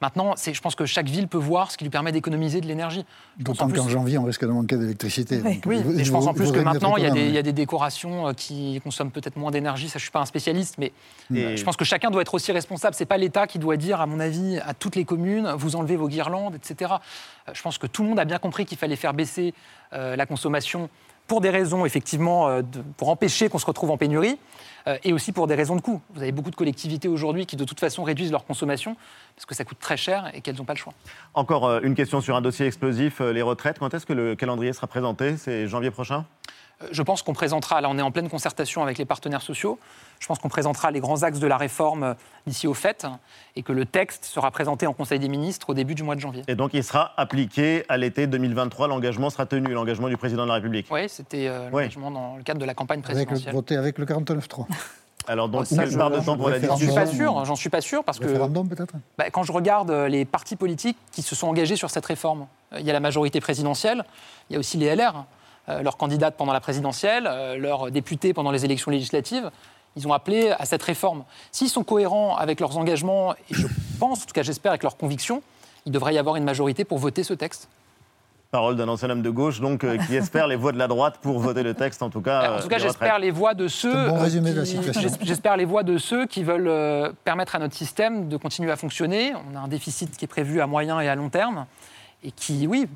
[0.00, 3.04] Maintenant, je pense que chaque ville peut voir ce qui lui permet d'économiser de l'énergie.
[3.36, 5.42] D'autant qu'en janvier, on risque de manquer d'électricité.
[5.66, 9.10] Oui, mais je pense en plus que maintenant, il y, a des, décorations qui consomment
[9.10, 9.88] peut-être moins d'énergie.
[9.88, 10.92] Ça, je ne suis pas un spécialiste, mais
[11.30, 12.94] je pense que chacun doit être aussi responsable.
[12.94, 15.76] Ce n'est pas l'État qui doit dire, à mon avis, à toutes les communes, vous
[15.76, 16.94] enlevez vos guirlandes, etc.
[17.54, 19.54] Je pense que tout le monde a bien compris qu'il fallait faire baisser
[19.92, 20.88] euh, la consommation
[21.26, 22.62] pour des raisons, effectivement, euh,
[22.96, 24.38] pour empêcher qu'on se retrouve en pénurie,
[24.86, 26.00] euh, et aussi pour des raisons de coût.
[26.14, 28.96] Vous avez beaucoup de collectivités aujourd'hui qui, de toute façon, réduisent leur consommation
[29.36, 30.94] parce que ça coûte très cher et qu'elles n'ont pas le choix.
[31.34, 33.78] Encore une question sur un dossier explosif, les retraites.
[33.78, 35.36] Quand est-ce que le calendrier sera présenté?
[35.36, 36.24] C'est janvier prochain?
[36.90, 39.78] Je pense qu'on présentera, là on est en pleine concertation avec les partenaires sociaux,
[40.20, 42.14] je pense qu'on présentera les grands axes de la réforme euh,
[42.46, 43.06] d'ici au fait
[43.56, 46.20] et que le texte sera présenté en Conseil des ministres au début du mois de
[46.20, 46.44] janvier.
[46.48, 50.48] Et donc il sera appliqué à l'été 2023, l'engagement sera tenu, l'engagement du président de
[50.48, 53.48] la République Oui, c'était euh, l'engagement dans le cadre de la campagne présidentielle.
[53.48, 54.66] Avec voté avec le 49-3
[55.28, 57.80] alors, donc, ça, part de temps pour la J'en suis pas sûr, j'en suis pas
[57.80, 58.24] sûr parce que.
[58.24, 58.94] peut-être?
[59.18, 62.46] bah, Quand je regarde euh, les partis politiques qui se sont engagés sur cette réforme,
[62.78, 64.04] il y a la majorité présidentielle,
[64.48, 65.26] il y a aussi les LR.
[65.68, 69.50] Euh, leurs candidates pendant la présidentielle, euh, leurs députés pendant les élections législatives.
[69.96, 71.24] Ils ont appelé à cette réforme.
[71.52, 73.66] S'ils sont cohérents avec leurs engagements, et je
[73.98, 75.42] pense, en tout cas j'espère, avec leurs convictions,
[75.84, 77.68] il devrait y avoir une majorité pour voter ce texte.
[78.50, 81.18] Parole d'un ancien homme de gauche, donc, euh, qui espère les voix de la droite
[81.20, 82.56] pour voter le texte, en tout cas.
[82.56, 84.08] en tout cas, j'espère les voix de ceux.
[84.08, 85.10] Bon résumé de la situation.
[85.20, 89.34] J'espère les voix de ceux qui veulent permettre à notre système de continuer à fonctionner.
[89.52, 91.66] On a un déficit qui est prévu à moyen et à long terme
[92.24, 92.86] et qui, oui,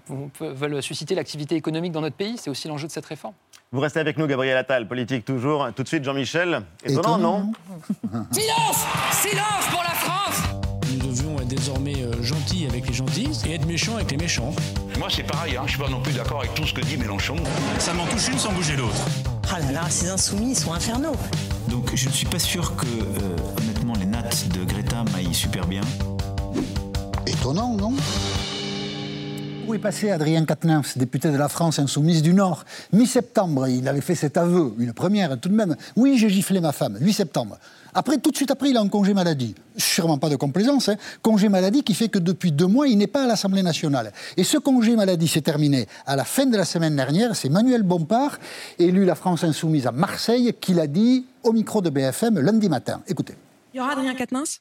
[0.41, 2.37] veulent susciter l'activité économique dans notre pays.
[2.39, 3.35] C'est aussi l'enjeu de cette réforme.
[3.71, 5.69] Vous restez avec nous, Gabriel Attal, politique toujours.
[5.75, 6.63] Tout de suite, Jean-Michel.
[6.85, 7.53] Étonnant, non
[8.31, 10.43] Silence Silence pour la France
[10.91, 14.55] Nous devions être désormais euh, gentils avec les gentils et être méchants avec les méchants.
[14.99, 15.63] Moi, c'est pareil, hein.
[15.67, 17.37] je suis pas non plus d'accord avec tout ce que dit Mélenchon.
[17.79, 19.07] Ça m'en touche une sans bouger l'autre.
[19.51, 21.17] Ah là là, ces insoumis, ils sont infernaux.
[21.69, 25.67] Donc, je ne suis pas sûr que, euh, honnêtement, les nattes de Greta m'aillent super
[25.67, 25.83] bien.
[27.27, 27.95] Étonnant, non
[29.67, 32.65] où est passé Adrien Quatennens, député de la France insoumise du Nord?
[32.93, 35.77] Mi-septembre, il avait fait cet aveu, une première tout de même.
[35.97, 37.59] Oui, j'ai giflé ma femme, 8 septembre.
[37.95, 39.55] Après, tout de suite après, il a un congé maladie.
[39.77, 40.97] Sûrement pas de complaisance, hein.
[41.21, 44.13] congé maladie qui fait que depuis deux mois, il n'est pas à l'Assemblée nationale.
[44.37, 47.37] Et ce congé maladie s'est terminé à la fin de la semaine dernière.
[47.37, 48.39] C'est Manuel Bompard,
[48.79, 53.03] élu la France insoumise à Marseille, qui l'a dit au micro de BFM lundi matin.
[53.07, 53.35] Écoutez.
[53.75, 54.61] Il y aura Adrien Quatennens?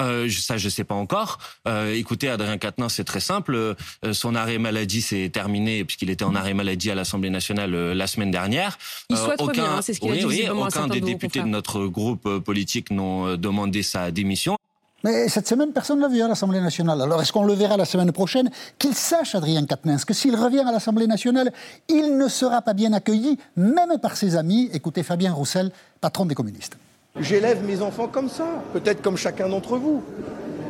[0.00, 1.38] Euh, ça, je sais pas encore.
[1.68, 3.54] Euh, écoutez, Adrien Quatennens, c'est très simple.
[3.54, 3.74] Euh,
[4.12, 8.06] son arrêt maladie s'est terminé puisqu'il était en arrêt maladie à l'Assemblée nationale euh, la
[8.06, 8.78] semaine dernière.
[9.08, 11.46] Il souhaite aucun, revenir, hein, c'est ce qu'il a dit oui, aucun des députés de
[11.46, 14.56] notre groupe politique n'ont demandé sa démission.
[15.02, 17.00] Mais cette semaine, personne ne l'a vu à l'Assemblée nationale.
[17.00, 18.50] Alors est-ce qu'on le verra la semaine prochaine?
[18.78, 21.52] Qu'il sache, Adrien Quatennens, que s'il revient à l'Assemblée nationale,
[21.88, 24.68] il ne sera pas bien accueilli, même par ses amis.
[24.74, 26.76] Écoutez Fabien Roussel, patron des communistes.
[27.18, 30.02] J'élève mes enfants comme ça, peut-être comme chacun d'entre vous.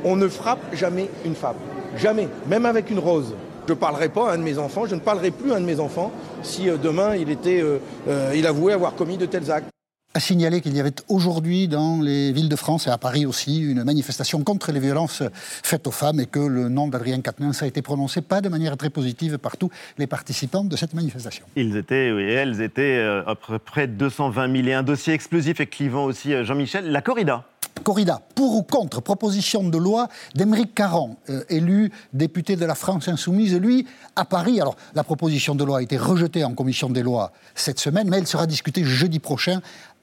[0.04, 1.56] On ne frappe jamais une femme.
[1.96, 3.34] Jamais, même avec une rose.
[3.68, 5.60] Je ne parlerai pas à un de mes enfants, je ne parlerai plus à un
[5.60, 6.10] de mes enfants
[6.42, 9.68] si euh, demain il, était, euh, euh, il avouait avoir commis de tels actes.
[10.12, 13.60] A signalé qu'il y avait aujourd'hui dans les villes de France et à Paris aussi
[13.60, 17.66] une manifestation contre les violences faites aux femmes et que le nom d'Adrien Quatennens a
[17.66, 21.44] été prononcé pas de manière très positive par tous les participants de cette manifestation.
[21.54, 25.60] Ils étaient, oui, elles étaient euh, à peu près 220 000 et un dossier explosif
[25.60, 26.90] et clivant aussi, euh, Jean-Michel.
[26.90, 27.44] La corrida
[27.84, 33.08] Corrida, pour ou contre proposition de loi d'Émeric Caron, euh, élu député de la France
[33.08, 34.60] Insoumise, lui, à Paris.
[34.60, 38.18] Alors, la proposition de loi a été rejetée en commission des lois cette semaine, mais
[38.18, 39.60] elle sera discutée jeudi prochain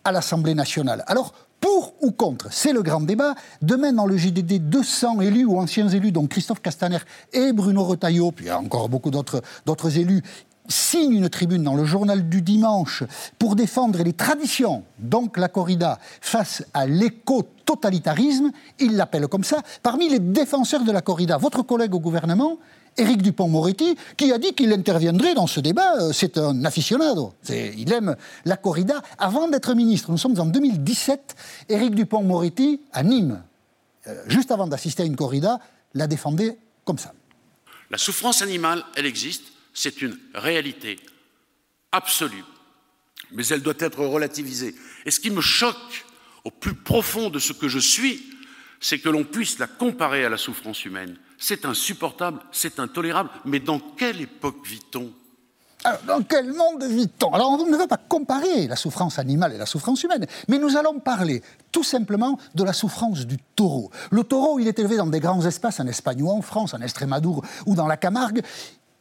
[0.07, 1.03] à l'Assemblée nationale.
[1.07, 3.35] Alors, pour ou contre C'est le grand débat.
[3.61, 6.99] Demain, dans le JDD, 200 élus ou anciens élus, dont Christophe Castaner
[7.33, 10.23] et Bruno Retailleau, puis encore beaucoup d'autres élus,
[10.69, 13.03] signent une tribune dans le journal du dimanche
[13.37, 20.09] pour défendre les traditions, donc la corrida, face à l'éco-totalitarisme, il l'appelle comme ça, parmi
[20.09, 22.57] les défenseurs de la corrida, votre collègue au gouvernement,
[22.97, 26.01] Éric Dupont-Moretti, qui a dit qu'il interviendrait dans ce débat.
[26.01, 27.33] Euh, c'est un aficionado.
[27.49, 29.01] Il aime la corrida.
[29.17, 31.35] Avant d'être ministre, nous sommes en 2017,
[31.69, 33.43] Éric Dupont-Moretti, à Nîmes,
[34.07, 35.59] euh, juste avant d'assister à une corrida,
[35.93, 37.13] la défendait comme ça.
[37.89, 40.97] La souffrance animale, elle existe, c'est une réalité
[41.91, 42.43] absolue,
[43.31, 44.75] mais elle doit être relativisée.
[45.05, 46.05] Et ce qui me choque
[46.43, 48.23] au plus profond de ce que je suis,
[48.79, 51.17] c'est que l'on puisse la comparer à la souffrance humaine.
[51.37, 55.11] C'est insupportable, c'est intolérable, mais dans quelle époque vit-on?
[56.05, 57.31] Dans quel monde vit-on?
[57.31, 60.75] Alors, on ne va pas comparer la souffrance animale et la souffrance humaine, mais nous
[60.75, 63.91] allons parler tout simplement de la souffrance du taureau.
[64.11, 66.81] Le taureau, il est élevé dans des grands espaces en Espagne ou en France, en
[66.81, 68.41] Estrémadour ou dans la Camargue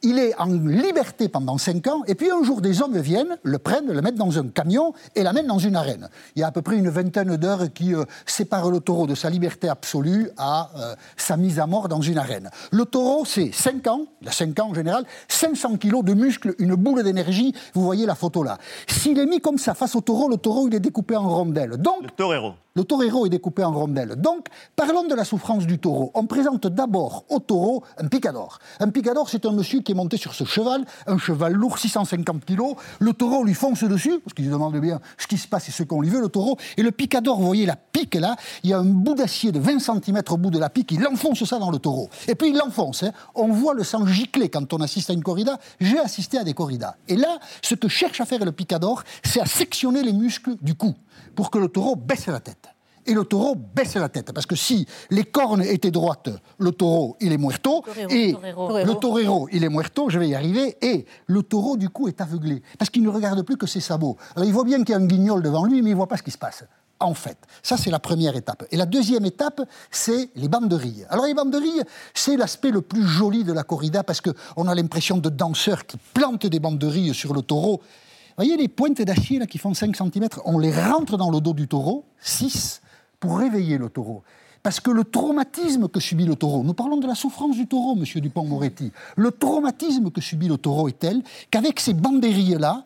[0.02, 3.58] il est en liberté pendant 5 ans, et puis un jour des hommes viennent, le
[3.58, 6.08] prennent, le mettent dans un camion et l'amènent dans une arène.
[6.34, 9.14] Il y a à peu près une vingtaine d'heures qui euh, séparent le taureau de
[9.14, 12.50] sa liberté absolue à euh, sa mise à mort dans une arène.
[12.70, 16.54] Le taureau, c'est 5 ans, il a 5 ans en général, 500 kilos de muscles,
[16.58, 18.58] une boule d'énergie, vous voyez la photo là.
[18.86, 21.76] S'il est mis comme ça face au taureau, le taureau il est découpé en rondelles.
[21.78, 22.54] Donc, le torero.
[22.76, 24.16] Le torero est découpé en rondelles.
[24.16, 26.10] Donc, parlons de la souffrance du taureau.
[26.12, 28.58] On présente d'abord au taureau un picador.
[28.80, 32.44] Un picador, c'est un monsieur qui est monté sur ce cheval, un cheval lourd, 650
[32.44, 32.74] kilos.
[32.98, 35.84] Le taureau lui fonce dessus, parce qu'il demande bien ce qui se passe et ce
[35.84, 36.58] qu'on lui veut, le taureau.
[36.76, 39.58] Et le picador, vous voyez la pique là, il y a un bout d'acier de
[39.58, 42.10] 20 cm au bout de la pique, il enfonce ça dans le taureau.
[42.28, 43.04] Et puis il l'enfonce.
[43.04, 43.12] Hein.
[43.34, 45.58] On voit le sang gicler quand on assiste à une corrida.
[45.80, 46.96] J'ai assisté à des corridas.
[47.08, 50.74] Et là, ce que cherche à faire le picador, c'est à sectionner les muscles du
[50.74, 50.94] cou
[51.34, 52.65] pour que le taureau baisse la tête
[53.06, 54.32] et le taureau baisse la tête.
[54.32, 57.84] Parce que si les cornes étaient droites, le taureau, il est muerto.
[58.10, 60.76] et le torero, il est muerto, je vais y arriver.
[60.82, 62.62] Et le taureau, du coup, est aveuglé.
[62.78, 64.16] Parce qu'il ne regarde plus que ses sabots.
[64.34, 66.08] Alors il voit bien qu'il y a un guignol devant lui, mais il ne voit
[66.08, 66.64] pas ce qui se passe.
[66.98, 68.64] En fait, ça c'est la première étape.
[68.70, 71.06] Et la deuxième étape, c'est les banderilles.
[71.10, 71.82] Alors les banderilles,
[72.14, 75.98] c'est l'aspect le plus joli de la corrida parce qu'on a l'impression de danseurs qui
[76.14, 77.82] plantent des banderilles sur le taureau.
[77.82, 81.52] Vous voyez les pointes d'acier qui font 5 cm, on les rentre dans le dos
[81.52, 82.80] du taureau, 6,
[83.20, 84.22] pour réveiller le taureau.
[84.62, 87.94] Parce que le traumatisme que subit le taureau, nous parlons de la souffrance du taureau,
[87.94, 92.84] monsieur Dupont-Moretti, le traumatisme que subit le taureau est tel qu'avec ces banderilles-là,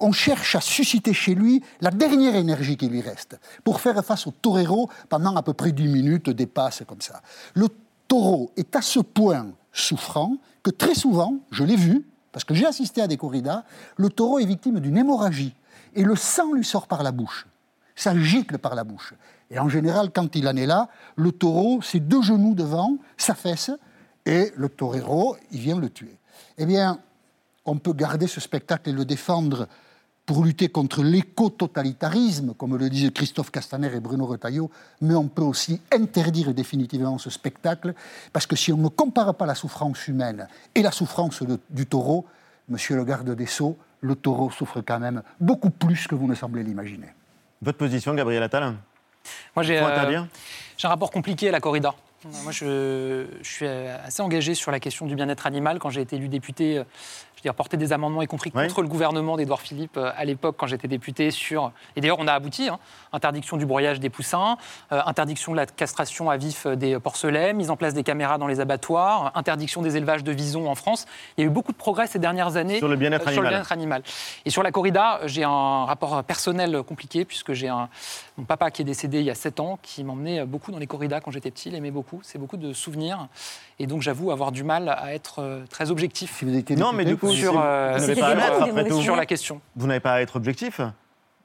[0.00, 4.26] on cherche à susciter chez lui la dernière énergie qui lui reste pour faire face
[4.26, 7.20] au torero pendant à peu près 10 minutes, des passes comme ça.
[7.54, 7.68] Le
[8.06, 12.66] taureau est à ce point souffrant que très souvent, je l'ai vu, parce que j'ai
[12.66, 13.64] assisté à des corridas,
[13.96, 15.54] le taureau est victime d'une hémorragie
[15.94, 17.46] et le sang lui sort par la bouche.
[17.96, 19.14] Ça gicle par la bouche.
[19.50, 23.34] Et en général, quand il en est là, le taureau, c'est deux genoux devant, sa
[23.34, 23.70] fesse,
[24.26, 26.16] et le torero, il vient le tuer.
[26.58, 26.98] Eh bien,
[27.64, 29.68] on peut garder ce spectacle et le défendre
[30.26, 35.42] pour lutter contre l'éco-totalitarisme, comme le disent Christophe Castaner et Bruno Retailleau, mais on peut
[35.42, 37.94] aussi interdire définitivement ce spectacle,
[38.34, 42.26] parce que si on ne compare pas la souffrance humaine et la souffrance du taureau,
[42.68, 46.34] monsieur le garde des Sceaux, le taureau souffre quand même beaucoup plus que vous ne
[46.34, 47.08] semblez l'imaginer.
[47.62, 48.74] Votre position, Gabriel Attal?
[49.54, 50.22] Moi, euh,
[50.76, 51.94] j'ai un rapport compliqué à la corrida.
[52.42, 55.78] Moi, je, je, suis assez engagé sur la question du bien-être animal.
[55.78, 56.82] Quand j'ai été élu député,
[57.38, 60.24] je veux dire, porter des amendements, y compris contre le gouvernement d'Édouard Philippe euh, à
[60.24, 61.70] l'époque, quand j'étais député, sur.
[61.94, 62.80] Et d'ailleurs, on a abouti hein,
[63.12, 64.56] interdiction du broyage des poussins,
[64.90, 68.48] euh, interdiction de la castration à vif des porcelets, mise en place des caméras dans
[68.48, 71.06] les abattoirs, interdiction des élevages de visons en France.
[71.36, 73.64] Il y a eu beaucoup de progrès ces dernières années sur le bien-être animal.
[73.70, 74.02] animal.
[74.44, 77.88] Et sur la corrida, j'ai un rapport personnel compliqué, puisque j'ai un,
[78.36, 80.88] mon papa qui est décédé il y a 7 ans, qui m'emmenait beaucoup dans les
[80.88, 82.18] corridas quand j'étais petit, il aimait beaucoup.
[82.24, 83.28] C'est beaucoup de souvenirs.
[83.78, 86.42] Et donc, j'avoue avoir du mal à être euh, très objectif.
[86.76, 87.98] non, mais du coup, sur, euh,
[89.00, 89.60] sur la question.
[89.76, 90.80] Vous n'avez pas à être objectif.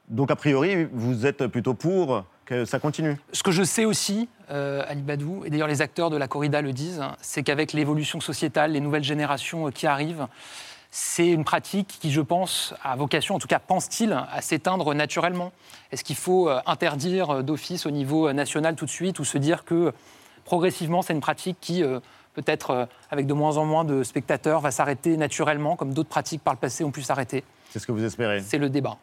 [0.08, 3.16] Donc, a priori, vous êtes plutôt pour que ça continue.
[3.32, 6.60] Ce que je sais aussi, euh, Ali Badou, et d'ailleurs les acteurs de la corrida
[6.60, 10.26] le disent, c'est qu'avec l'évolution sociétale, les nouvelles générations qui arrivent,
[10.90, 15.52] c'est une pratique qui, je pense, a vocation, en tout cas pense-t-il, à s'éteindre naturellement
[15.90, 19.64] Est-ce qu'il faut euh, interdire d'office au niveau national tout de suite ou se dire
[19.64, 19.92] que
[20.44, 21.82] progressivement c'est une pratique qui,
[22.34, 26.54] peut-être avec de moins en moins de spectateurs, va s'arrêter naturellement, comme d'autres pratiques par
[26.54, 28.98] le passé ont pu s'arrêter C'est ce que vous espérez C'est le débat.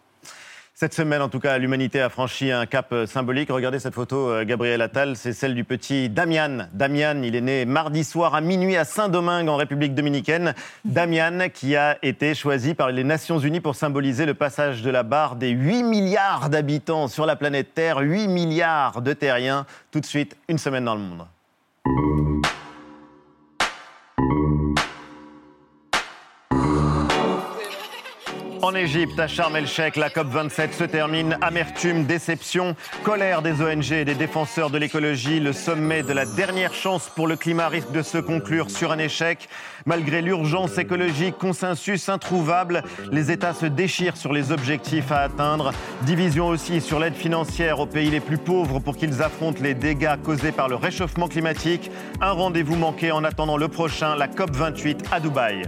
[0.82, 3.52] Cette semaine, en tout cas, l'humanité a franchi un cap euh, symbolique.
[3.52, 6.70] Regardez cette photo, euh, Gabriel Attal, c'est celle du petit Damian.
[6.74, 10.56] Damian, il est né mardi soir à minuit à Saint-Domingue, en République dominicaine.
[10.84, 15.04] Damian, qui a été choisi par les Nations Unies pour symboliser le passage de la
[15.04, 19.68] barre des 8 milliards d'habitants sur la planète Terre, 8 milliards de terriens.
[19.92, 22.31] Tout de suite, une semaine dans le monde.
[28.72, 31.38] En Égypte, à Sharm el-Sheikh, la COP27 se termine.
[31.42, 35.42] Amertume, déception, colère des ONG et des défenseurs de l'écologie.
[35.42, 38.98] Le sommet de la dernière chance pour le climat risque de se conclure sur un
[38.98, 39.50] échec.
[39.86, 45.74] Malgré l'urgence écologique, consensus introuvable, les États se déchirent sur les objectifs à atteindre.
[46.04, 50.16] Division aussi sur l'aide financière aux pays les plus pauvres pour qu'ils affrontent les dégâts
[50.24, 51.92] causés par le réchauffement climatique.
[52.22, 55.64] Un rendez-vous manqué en attendant le prochain, la COP28 à Dubaï.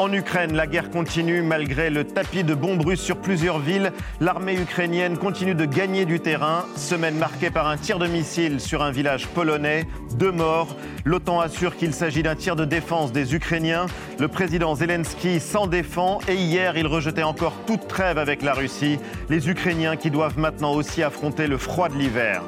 [0.00, 3.92] En Ukraine, la guerre continue malgré le tapis de bombes russes sur plusieurs villes.
[4.20, 6.64] L'armée ukrainienne continue de gagner du terrain.
[6.76, 9.86] Semaine marquée par un tir de missile sur un village polonais.
[10.14, 10.76] Deux morts.
[11.04, 13.86] L'OTAN assure qu'il s'agit d'un tir de défense des Ukrainiens.
[14.20, 19.00] Le président Zelensky s'en défend et hier, il rejetait encore toute trêve avec la Russie.
[19.28, 22.42] Les Ukrainiens qui doivent maintenant aussi affronter le froid de l'hiver.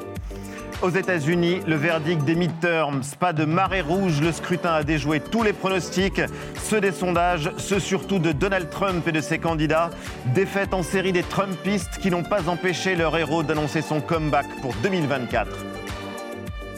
[0.83, 5.41] Aux États-Unis, le verdict des midterms, pas de marée rouge, le scrutin a déjoué tous
[5.41, 6.19] les pronostics,
[6.61, 9.91] ceux des sondages, ceux surtout de Donald Trump et de ses candidats.
[10.35, 14.73] Défaite en série des Trumpistes qui n'ont pas empêché leur héros d'annoncer son comeback pour
[14.83, 15.47] 2024.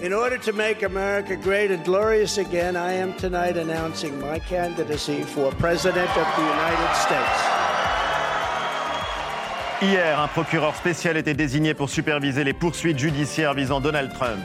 [0.04, 5.24] In order to make America great and glorious again, I am tonight announcing my candidacy
[5.24, 7.95] for President of the United States.
[9.82, 14.40] Hier, un procureur spécial était désigné pour superviser les poursuites judiciaires visant Donald Trump.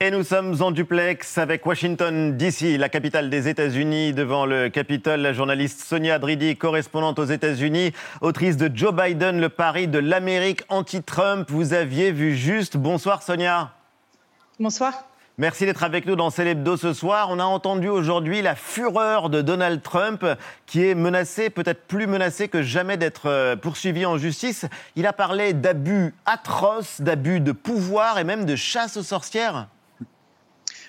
[0.00, 4.12] Et nous sommes en duplex avec Washington, D.C., la capitale des États-Unis.
[4.12, 9.48] Devant le Capitole, la journaliste Sonia Dridi, correspondante aux États-Unis, autrice de Joe Biden, le
[9.48, 11.48] pari de l'Amérique anti-Trump.
[11.48, 12.76] Vous aviez vu juste.
[12.76, 13.70] Bonsoir Sonia.
[14.58, 15.04] Bonsoir.
[15.38, 17.28] Merci d'être avec nous dans Célébdo ce soir.
[17.30, 20.26] On a entendu aujourd'hui la fureur de Donald Trump
[20.66, 24.66] qui est menacé, peut-être plus menacé que jamais d'être euh, poursuivi en justice.
[24.94, 29.68] Il a parlé d'abus atroces, d'abus de pouvoir et même de chasse aux sorcières.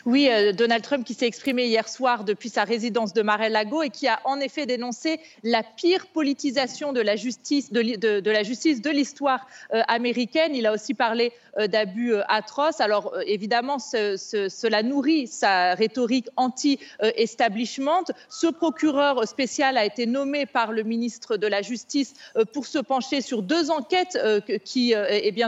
[0.05, 3.89] Oui, euh, Donald Trump qui s'est exprimé hier soir depuis sa résidence de Mar-a-Lago et
[3.89, 10.55] qui a en effet dénoncé la pire politisation de la justice de, l'histoire euh, américaine.
[10.55, 12.81] Il a aussi parlé euh, d'abus atroces.
[12.81, 18.03] Alors évidemment, cela nourrit sa rhétorique anti-establishment.
[18.27, 22.13] Ce procureur spécial a été nommé par le ministre de la Justice
[22.51, 24.19] pour se pencher sur deux enquêtes
[24.65, 24.93] qui,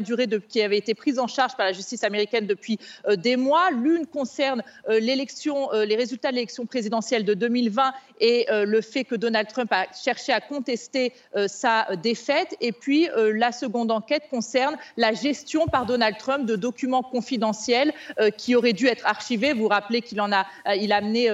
[0.02, 2.78] duré qui avaient été prises en charge par la justice américaine depuis
[3.18, 3.70] des mois.
[3.72, 8.82] L'une concerne euh, l'élection, euh, les résultats de l'élection présidentielle de 2020 et euh, le
[8.82, 11.14] fait que Donald Trump a cherché à contester
[11.48, 12.56] sa défaite.
[12.62, 17.94] Et puis la seconde enquête concerne la gestion par Donald Trump de documents confidentiels
[18.38, 19.54] qui auraient dû être archivés.
[19.54, 21.30] Vous vous rappelez qu'il en a, il a amené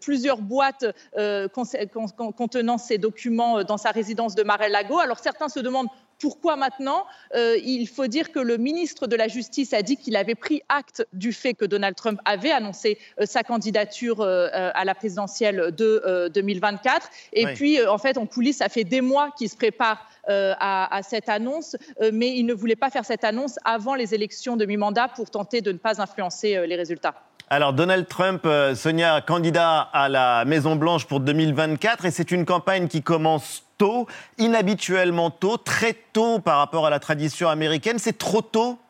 [0.00, 0.86] plusieurs boîtes
[1.52, 4.98] contenant ces documents dans sa résidence de Mar-a-Lago.
[4.98, 9.28] Alors certains se demandent pourquoi maintenant euh, Il faut dire que le ministre de la
[9.28, 13.26] Justice a dit qu'il avait pris acte du fait que Donald Trump avait annoncé euh,
[13.26, 17.08] sa candidature euh, à la présidentielle de 2024.
[17.32, 21.28] Et puis, en fait, en coulisses, ça fait des mois qu'il se prépare à, cette
[21.28, 21.76] annonce,
[22.12, 25.60] mais il ne voulait pas faire cette annonce avant les élections de mi-mandat pour tenter
[25.60, 27.14] de ne pas influencer les résultats.
[27.54, 32.88] Alors Donald Trump, Sonia, candidat à la Maison Blanche pour 2024, et c'est une campagne
[32.88, 38.00] qui commence tôt, inhabituellement tôt, très tôt par rapport à la tradition américaine.
[38.00, 38.80] C'est trop tôt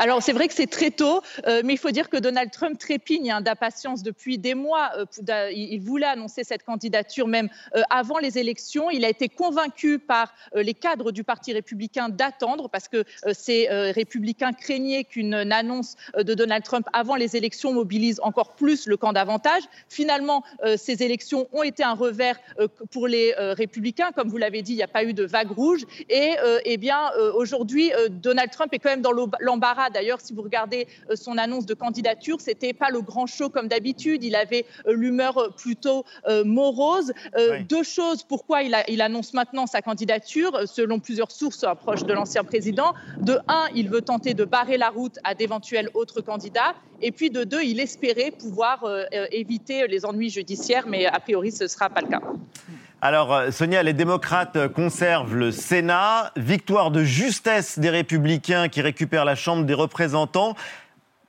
[0.00, 2.78] alors c'est vrai que c'est très tôt, euh, mais il faut dire que Donald Trump
[2.78, 4.90] trépigne hein, d'impatience depuis des mois.
[4.96, 8.88] Euh, il voulait annoncer cette candidature même euh, avant les élections.
[8.88, 14.52] Il a été convaincu par les cadres du Parti républicain d'attendre parce que ces républicains
[14.52, 19.62] craignaient qu'une annonce de Donald Trump avant les élections mobilise encore plus le camp d'avantage.
[19.88, 20.42] Finalement,
[20.76, 22.38] ces élections ont été un revers
[22.90, 24.12] pour les républicains.
[24.12, 25.84] Comme vous l'avez dit, il n'y a pas eu de vague rouge.
[26.08, 30.86] Et eh bien aujourd'hui, Donald Trump est quand même dans l'embarras D'ailleurs, si vous regardez
[31.14, 34.24] son annonce de candidature, c'était pas le grand show comme d'habitude.
[34.24, 36.04] Il avait l'humeur plutôt
[36.44, 37.12] morose.
[37.68, 38.22] Deux choses.
[38.22, 42.94] Pourquoi il, il, annonce maintenant sa candidature Selon plusieurs sources proches de l'ancien président.
[43.18, 46.74] De un, il veut tenter de barrer la route à d'éventuels autres candidats.
[47.02, 48.84] Et puis de deux, il espérait pouvoir
[49.32, 52.20] éviter les ennuis judiciaires, mais a priori, ce ne sera pas le cas.
[53.02, 56.32] Alors, euh, Sonia, les démocrates conservent le Sénat.
[56.36, 60.54] Victoire de justesse des républicains qui récupèrent la Chambre des représentants.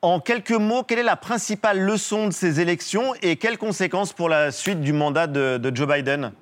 [0.01, 4.27] En quelques mots, quelle est la principale leçon de ces élections et quelles conséquences pour
[4.27, 6.33] la suite du mandat de Joe Biden?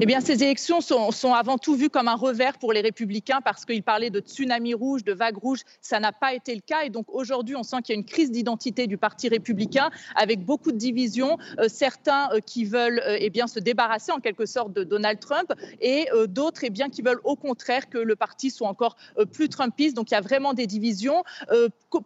[0.00, 3.64] Eh bien, ces élections sont, avant tout vues comme un revers pour les républicains parce
[3.64, 5.60] qu'ils parlaient de tsunami rouge, de vague rouge.
[5.82, 6.82] Ça n'a pas été le cas.
[6.84, 10.44] Et donc aujourd'hui, on sent qu'il y a une crise d'identité du Parti républicain avec
[10.44, 11.36] beaucoup de divisions.
[11.58, 15.18] Euh, certains euh, qui veulent euh, eh bien, se débarrasser en quelque sorte de Donald
[15.18, 18.96] Trump et d'autres eh bien, qui veulent au contraire que le parti soit encore
[19.32, 19.96] plus Trumpiste.
[19.96, 21.24] Donc il y a vraiment des divisions.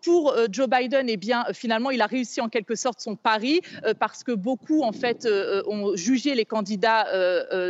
[0.02, 3.60] pour Joe Biden, eh bien, finalement, il a réussi en quelque sorte son pari
[3.98, 5.28] parce que beaucoup en fait
[5.66, 7.06] ont jugé les candidats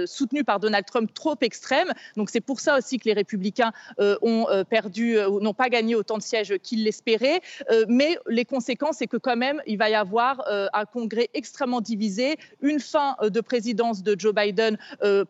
[0.06, 1.92] soutenu par Donald Trump trop extrême.
[2.16, 5.68] Donc c'est pour ça aussi que les républicains euh, ont euh, perdu, euh, n'ont pas
[5.68, 7.40] gagné autant de sièges qu'ils l'espéraient.
[7.88, 12.36] mais les conséquences, c'est que quand même, il va y avoir un congrès extrêmement divisé,
[12.60, 14.78] une fin de présidence de Joe Biden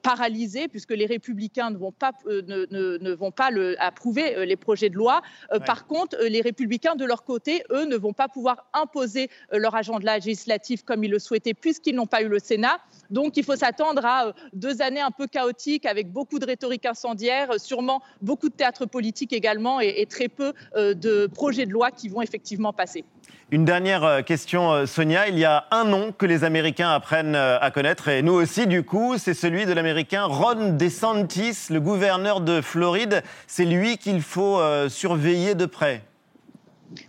[0.03, 2.67] paralysée, puisque les républicains ne vont pas, ne,
[2.99, 5.23] ne, vont pas le, approuver les projets de loi.
[5.67, 10.17] Par contre, les républicains, de leur côté, eux, ne vont pas pouvoir imposer leur agenda
[10.17, 12.79] législatif comme ils le souhaitaient, puisqu'ils n'ont pas eu le Sénat.
[13.11, 14.22] Donc, il faut s'attendre à
[14.53, 19.33] deux années un peu chaotiques avec beaucoup de rhétorique incendiaire, sûrement beaucoup de théâtre politique
[19.33, 23.05] également et, très peu euh, de projets de loi qui vont effectivement passer.
[23.51, 25.29] Une dernière euh, question, euh, Sonia.
[25.29, 28.83] Il y a un nom que les Américains apprennent à connaître, et nous aussi, du
[28.83, 33.23] coup, c'est celui de l'Américain Ron DeSantis, le gouverneur de Floride.
[33.47, 36.03] C'est lui qu'il faut surveiller de près.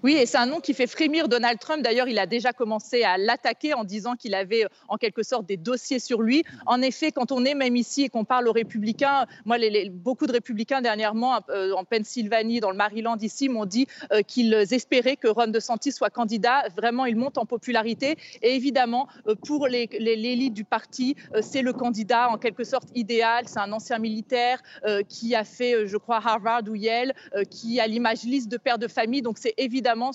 [0.03, 1.81] Oui, et c'est un nom qui fait frémir Donald Trump.
[1.81, 5.57] D'ailleurs, il a déjà commencé à l'attaquer en disant qu'il avait en quelque sorte des
[5.57, 6.43] dossiers sur lui.
[6.65, 9.57] En effet, quand on est même ici et qu'on parle aux républicains, moi,
[9.91, 14.53] beaucoup de républicains dernièrement euh, en Pennsylvanie, dans le Maryland ici, m'ont dit euh, qu'ils
[14.71, 16.63] espéraient que Ron DeSantis soit candidat.
[16.75, 18.15] Vraiment, il monte en popularité.
[18.41, 23.45] Et évidemment, euh, pour l'élite du parti, c'est le candidat en quelque sorte idéal.
[23.47, 24.61] C'est un ancien militaire
[25.07, 27.13] qui a fait, je crois, Harvard ou Yale,
[27.49, 29.21] qui a l'image lisse de père de famille.
[29.21, 30.11] Donc, c'est évident évidemment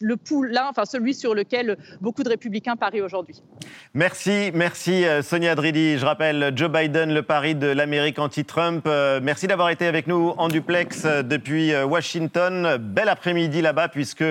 [0.00, 3.42] le poulain, enfin celui sur lequel beaucoup de républicains parient aujourd'hui.
[3.92, 5.98] Merci, merci euh, Sonia Dridi.
[5.98, 8.84] Je rappelle Joe Biden, le pari de l'Amérique anti-Trump.
[8.86, 12.76] Euh, merci d'avoir été avec nous en duplex euh, depuis Washington.
[12.78, 14.24] Bel après-midi là-bas puisque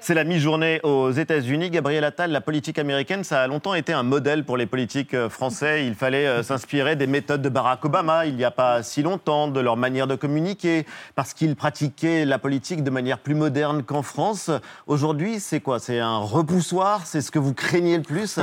[0.00, 1.70] c'est la mi-journée aux États-Unis.
[1.70, 5.86] Gabriel Attal, la politique américaine, ça a longtemps été un modèle pour les politiques français.
[5.86, 9.60] Il fallait s'inspirer des méthodes de Barack Obama il n'y a pas si longtemps, de
[9.60, 14.19] leur manière de communiquer, parce qu'il pratiquait la politique de manière plus moderne qu'en France.
[14.86, 15.78] Aujourd'hui, c'est quoi?
[15.78, 17.06] C'est un repoussoir?
[17.06, 18.38] C'est ce que vous craignez le plus?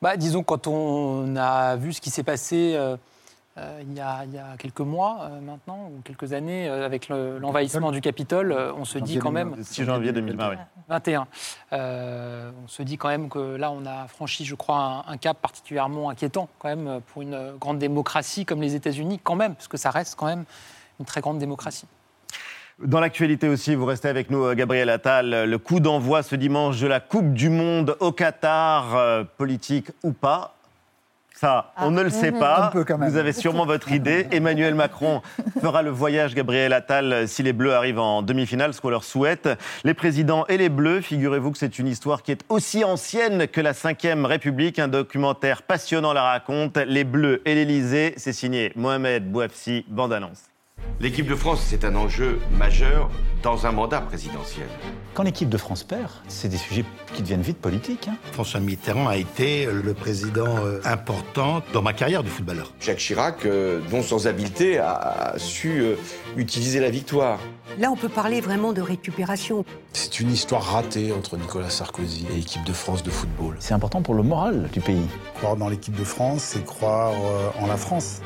[0.00, 2.96] Bah, Disons, quand on a vu ce qui s'est passé euh,
[3.58, 4.24] euh, il, y a,
[4.58, 9.30] quelques mois euh, maintenant, ou quelques années, avec l'envahissement du Capitole, on se dit quand
[9.30, 9.54] même...
[9.62, 10.56] 6 janvier 2020, oui.
[10.88, 11.26] 21.
[11.72, 16.10] on se dit quand même que là, on a franchi, je crois, un, cap particulièrement
[16.10, 19.90] inquiétant, quand même, pour une grande démocratie comme les États-Unis, quand même, parce que ça
[19.90, 20.44] reste quand même
[20.98, 21.86] une très grande démocratie.
[22.84, 25.48] Dans l'actualité aussi, vous restez avec nous, Gabriel Attal.
[25.48, 30.12] Le coup d'envoi ce dimanche de la Coupe du Monde au Qatar, euh, politique ou
[30.12, 30.56] pas.
[31.32, 32.70] Ça, on ne le sait ah.
[32.72, 32.96] pas.
[33.08, 34.26] Vous avez sûrement votre idée.
[34.32, 35.22] Emmanuel Macron
[35.60, 39.48] fera le voyage Gabriel Attal si les Bleus arrivent en demi-finale, ce qu'on leur souhaite.
[39.84, 43.60] Les présidents et les Bleus, figurez-vous que c'est une histoire qui est aussi ancienne que
[43.60, 44.80] la Ve République.
[44.80, 46.78] Un documentaire passionnant la raconte.
[46.78, 50.51] Les Bleus et l'Élysée, c'est signé Mohamed Bouafsi, bande-annonce.
[51.02, 53.10] L'équipe de France, c'est un enjeu majeur
[53.42, 54.68] dans un mandat présidentiel.
[55.14, 58.08] Quand l'équipe de France perd, c'est des sujets qui deviennent vite politiques.
[58.08, 58.14] Hein.
[58.30, 62.72] François Mitterrand a été le président euh, important dans ma carrière de footballeur.
[62.80, 65.96] Jacques Chirac, euh, dont sans habileté, a su euh,
[66.36, 67.40] utiliser la victoire.
[67.78, 69.64] Là, on peut parler vraiment de récupération.
[69.92, 73.56] C'est une histoire ratée entre Nicolas Sarkozy et l'équipe de France de football.
[73.58, 75.08] C'est important pour le moral du pays.
[75.34, 77.12] Croire dans l'équipe de France, c'est croire
[77.58, 78.20] en la France.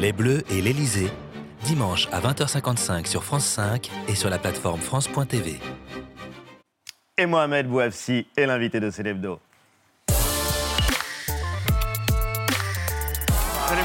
[0.00, 1.10] Les Bleus et l'Elysée,
[1.64, 5.58] dimanche à 20h55 sur France 5 et sur la plateforme France.tv.
[7.16, 9.40] Et Mohamed Bouafsi est l'invité de Célébdo.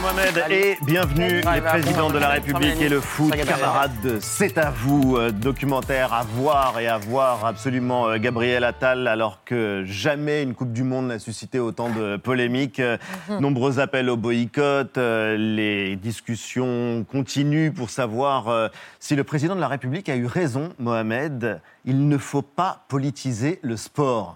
[0.04, 5.16] Mohamed et bienvenue les présidents de la République et le foot, camarades, c'est à vous.
[5.16, 10.56] Euh, documentaire à voir et à voir absolument euh, Gabriel Attal alors que jamais une
[10.56, 12.82] Coupe du Monde n'a suscité autant de polémiques.
[12.82, 12.98] Euh,
[13.30, 13.40] Mhm.
[13.40, 20.10] Nombreux appels au boycott, les discussions continuent pour savoir si le président de la République
[20.10, 21.62] a eu raison, Mohamed.
[21.86, 24.36] Il ne faut pas politiser le sport.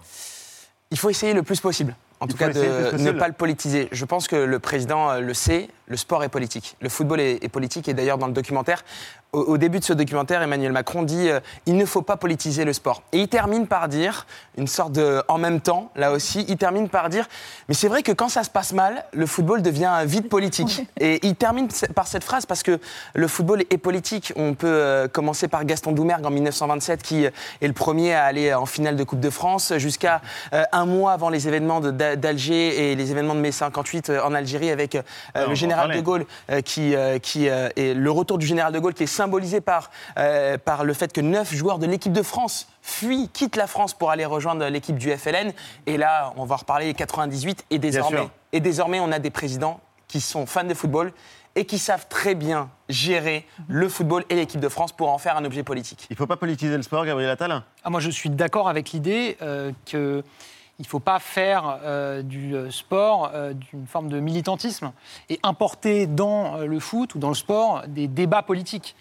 [0.90, 1.94] Il faut essayer le plus possible.
[2.20, 3.88] En tout cas, de ne pas le politiser.
[3.92, 6.76] Je pense que le président euh, le sait, le sport est politique.
[6.80, 7.88] Le football est, est politique.
[7.88, 8.84] Et d'ailleurs, dans le documentaire,
[9.32, 12.64] au, au début de ce documentaire, Emmanuel Macron dit euh, il ne faut pas politiser
[12.64, 13.02] le sport.
[13.12, 14.26] Et il termine par dire,
[14.56, 17.28] une sorte de en même temps, là aussi, il termine par dire
[17.68, 20.82] mais c'est vrai que quand ça se passe mal, le football devient vite politique.
[21.00, 22.80] Et il termine par cette phrase parce que
[23.14, 24.32] le football est politique.
[24.36, 28.24] On peut euh, commencer par Gaston Doumergue en 1927, qui euh, est le premier à
[28.24, 30.20] aller en finale de Coupe de France, jusqu'à
[30.52, 34.34] euh, un mois avant les événements d'Alger et les événements de mai 58 euh, en
[34.34, 35.02] Algérie avec euh,
[35.48, 38.78] le général de Gaulle, euh, qui, euh, qui euh, est le retour du général de
[38.78, 42.22] Gaulle, qui est symbolisé par, euh, par le fait que neuf joueurs de l'équipe de
[42.22, 45.52] France fuient, quittent la France pour aller rejoindre l'équipe du FLN.
[45.86, 49.80] Et là, on va en reparler 98 et désormais, et désormais, on a des présidents
[50.06, 51.12] qui sont fans de football
[51.56, 55.36] et qui savent très bien gérer le football et l'équipe de France pour en faire
[55.36, 56.06] un objet politique.
[56.10, 57.62] Il ne faut pas politiser le sport, Gabriel Attal?
[57.82, 60.22] Ah, moi, je suis d'accord avec l'idée euh, que
[60.78, 64.92] il ne faut pas faire euh, du euh, sport euh, d'une forme de militantisme
[65.28, 68.94] et importer dans le foot ou dans le sport des débats politiques.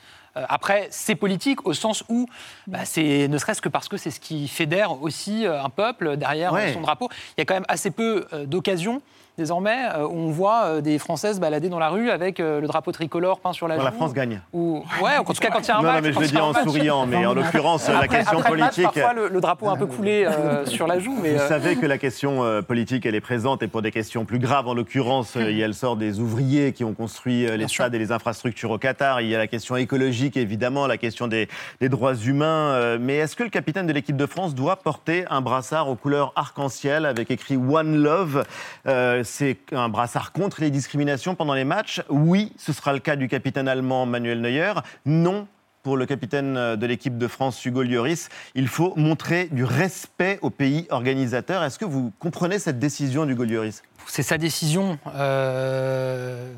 [0.50, 2.28] Après, c'est politique au sens où
[2.68, 6.54] bah, c'est ne serait-ce que parce que c'est ce qui fédère aussi un peuple derrière
[6.54, 6.74] Ouais.
[6.74, 7.10] son drapeau.
[7.36, 9.02] Il y a quand même assez peu d'occasions
[9.38, 12.68] désormais euh, où on voit euh, des Françaises balader dans la rue avec euh, le
[12.68, 13.84] drapeau tricolore peint sur la joue.
[13.84, 14.42] la France gagne.
[14.54, 14.84] Ou...
[15.02, 16.04] Ouais, en tout cas quand il y a un Non, non, match.
[16.04, 16.64] mais je le dis en match.
[16.64, 19.02] souriant, mais en l'occurrence, la question après le match, politique.
[19.02, 21.76] parfois, le, le drapeau un peu coulé euh, sur la joue, mais Vous euh, savez
[21.76, 25.36] que la question politique, elle est présente et pour des questions plus graves, en l'occurrence,
[25.36, 28.72] il y a le sort des ouvriers qui ont construit les stades et les infrastructures
[28.72, 29.22] au Qatar.
[29.22, 31.48] Il y a la question écologique, évidemment, la question des,
[31.80, 32.98] des droits humains.
[33.00, 36.34] mais est-ce que le capitaine de l'équipe de France doit porter un brassard aux couleurs
[36.36, 38.44] arc-en-ciel avec écrit One Love
[38.88, 43.16] Euh, C'est un brassard contre les discriminations pendant les matchs Oui, ce sera le cas
[43.18, 44.74] du capitaine allemand Manuel Neuer.
[45.06, 45.48] Non,
[45.84, 50.40] pour le capitaine euh, de l'équipe de France, Hugo Lloris, il faut montrer du respect
[50.42, 51.62] au pays organisateur.
[51.64, 53.84] Est-ce que vous comprenez cette décision d'Hugo Lloris?
[54.08, 54.98] C'est sa décision.
[55.16, 56.52] euh,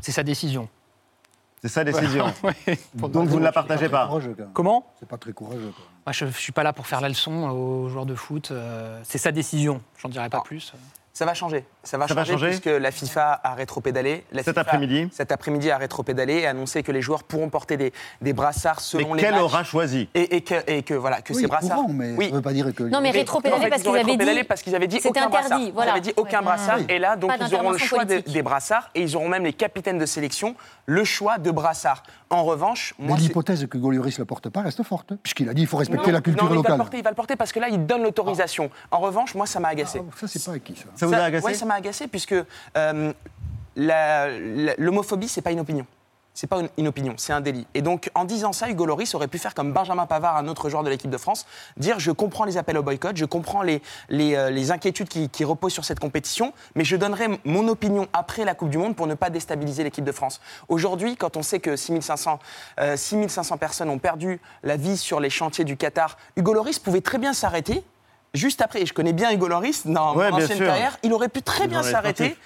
[0.00, 0.68] C'est sa décision.
[1.60, 2.32] C'est sa décision.
[2.42, 2.78] Ouais.
[2.94, 4.10] Donc vous ne la partagez pas
[4.52, 4.86] Comment?
[4.98, 5.72] C'est pas très courageux.
[5.76, 5.84] quoi.
[6.06, 8.50] Moi, je ne suis pas là pour faire la leçon aux joueurs de foot.
[8.50, 9.80] euh, C'est sa décision.
[9.98, 10.72] J'en dirai pas plus.
[11.14, 11.66] Ça va changer.
[11.82, 14.24] Ça va Ça va changer, changer puisque la FIFA a rétropédalé.
[14.32, 17.76] La Cet FIFA, après-midi Cet après-midi a rétropédalé et annoncé que les joueurs pourront porter
[17.76, 17.92] des,
[18.22, 19.42] des brassards selon Mais les quel matchs.
[19.42, 21.76] aura choisi et, et que, et que voilà que Oui, ces brassards.
[21.76, 23.90] pourront, mais ça veut pas dire que- Non, mais Oui, rétropédalé en fait, parce qu'ils
[23.90, 25.70] avaient rétropédalé dit- parce qu'ils avaient dit c'était aucun interdit, brassard.
[25.74, 25.90] voilà.
[25.90, 26.44] Ils avaient dit aucun Ouais.
[26.44, 26.78] brassard.
[26.78, 26.86] Oui.
[26.88, 29.52] Et là, donc Pas ils auront le choix des, brassards et ils auront même les
[29.52, 30.54] capitaines de sélection
[30.86, 32.02] le choix de brassard.
[32.30, 35.52] En revanche, Mais moi, l'hypothèse que Golioris ne le porte pas reste forte, puisqu'il a
[35.52, 36.72] dit qu'il faut respecter Non, la culture non, mais locale.
[36.72, 38.70] le porter, il va le porter parce que là, il donne l'autorisation.
[38.90, 40.00] En revanche, moi, ça m'a agacé.
[40.18, 41.01] Ça, c'est pas acquis, ça.
[41.02, 42.34] Ça vous a agacé Oui, ça m'a agacé puisque
[42.76, 43.12] euh,
[43.76, 45.86] l'homophobie, c'est pas une opinion.
[46.34, 47.66] C'est pas une, opinion, c'est un délit.
[47.74, 50.70] Et donc, en disant ça, Hugo Loris aurait pu faire comme Benjamin Pavard, un autre
[50.70, 51.44] joueur de l'équipe de France,
[51.76, 55.28] dire je comprends les appels au boycott, je comprends les, les, euh, les inquiétudes qui,
[55.28, 58.96] qui reposent sur cette compétition, mais je donnerai mon opinion après la Coupe du Monde
[58.96, 60.40] pour ne pas déstabiliser l'équipe de France.
[60.68, 62.38] Aujourd'hui, quand on sait que 6500,
[62.80, 67.02] euh, 6500 personnes ont perdu la vie sur les chantiers du Qatar, Hugo Loris pouvait
[67.02, 67.84] très bien s'arrêter.
[68.34, 71.28] Juste après, et je connais bien Hugo Loris dans Ouais, mon ancienne carrière, il aurait
[71.28, 72.36] pu très bien s'arrêter.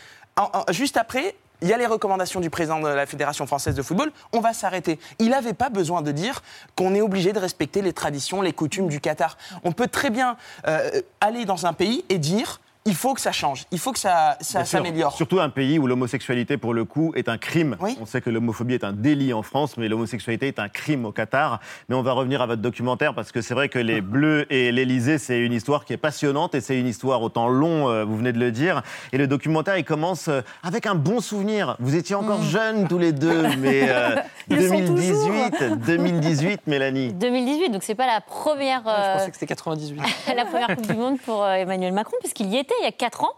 [0.71, 4.13] juste après, il y a les recommandations du président de la Fédération française de football,
[4.33, 4.99] on va s'arrêter.
[5.19, 6.43] Il n'avait pas besoin de dire
[6.75, 9.39] qu'on est obligé de respecter les traditions, les coutumes du Qatar.
[9.65, 13.33] On peut très bien euh, aller dans un pays et dire il faut que ça
[13.33, 15.15] change, il faut que ça, s'améliore.
[15.15, 17.77] Surtout un pays où l'homosexualité, pour le coup, est un crime.
[18.01, 21.13] On sait que l'homophobie est un délit en France, mais l'homosexualité est un crime au
[21.13, 21.61] Qatar.
[21.89, 24.73] Mais on va revenir à votre documentaire parce que c'est vrai que les Bleus et
[24.73, 28.05] l'Elysée, c'est une histoire qui est passionnante et c'est une histoire au temps long, euh,
[28.05, 28.83] vous venez de le dire.
[29.13, 31.77] Et le documentaire, il commence euh, avec un bon souvenir.
[31.81, 34.17] Vous étiez encore jeunes tous les deux, mais euh,
[34.49, 37.13] Ils le sont 2018, 2018, Mélanie.
[37.13, 40.01] 2018, donc c'est pas la première, Je euh, pensais que c'était 98.
[40.37, 42.93] la première Coupe du Monde pour euh, Emmanuel Macron, puisqu'il y était il y a
[42.93, 43.35] 4 ans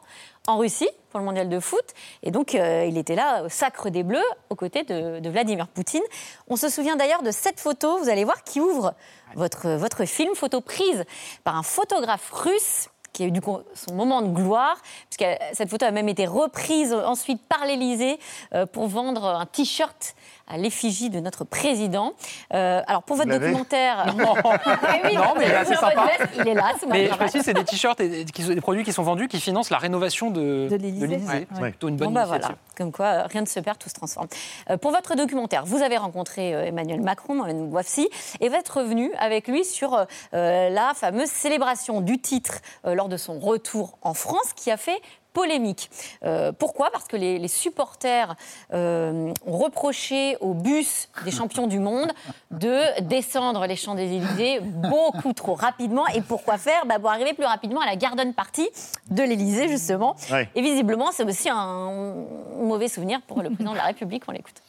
[0.47, 1.85] en Russie pour le mondial de foot.
[2.23, 5.69] Et donc, euh, il était là au sacre des Bleus, aux côtés de, de Vladimir
[5.69, 6.03] Poutine.
[6.49, 8.95] On se souvient d'ailleurs de cette photo, vous allez voir, qui ouvre
[9.35, 11.05] votre, votre film, photo prise
[11.45, 12.89] par un photographe russe
[13.19, 14.77] qui a eu du coup son moment de gloire,
[15.11, 18.17] puisque cette photo a même été reprise ensuite par l'Élysée
[18.55, 20.15] euh, pour vendre un t-shirt
[20.51, 22.13] à l'effigie de notre président.
[22.55, 24.35] Euh, alors pour votre documentaire, Non.
[24.37, 26.07] Eh oui, Non, mais il est assez sympa.
[26.07, 28.61] veste, Il est là, Mais je précise, c'est des t-shirts et des, qui sont- des
[28.61, 31.07] produits qui sont vendus qui financent la rénovation de, de l'Élysée.
[31.09, 31.47] Ouais.
[31.53, 32.47] C'est plutôt une bonne Bon, bah, initiative.
[32.47, 32.59] voilà.
[32.79, 34.29] Comme quoi, euh, rien ne se perd, tout se transforme.
[34.71, 38.09] Euh, pour votre documentaire, vous avez rencontré euh, Emmanuel Macron, Mohamed Bouafsi,
[38.41, 42.55] et vous êtes revenu avec lui sur euh, la fameuse célébration du titre
[42.87, 45.01] euh, lors de son retour en France, qui a fait
[45.33, 45.91] polémique.
[46.25, 46.91] Euh, pourquoi?
[46.91, 48.35] Parce que les, les supporters
[48.73, 52.11] euh, ont reproché au bus des champions du monde
[52.51, 56.07] de descendre les Champs-Élysées beaucoup trop rapidement.
[56.09, 56.87] Et pourquoi faire?
[56.87, 58.69] Bah, Pour arriver plus rapidement à la garden party
[59.11, 60.17] de l'Élysée, justement.
[60.31, 60.49] Ouais.
[60.55, 62.15] Et visiblement, c'est aussi un
[62.61, 64.25] mauvais souvenir pour le président de la République.
[64.27, 64.61] On l'écoute.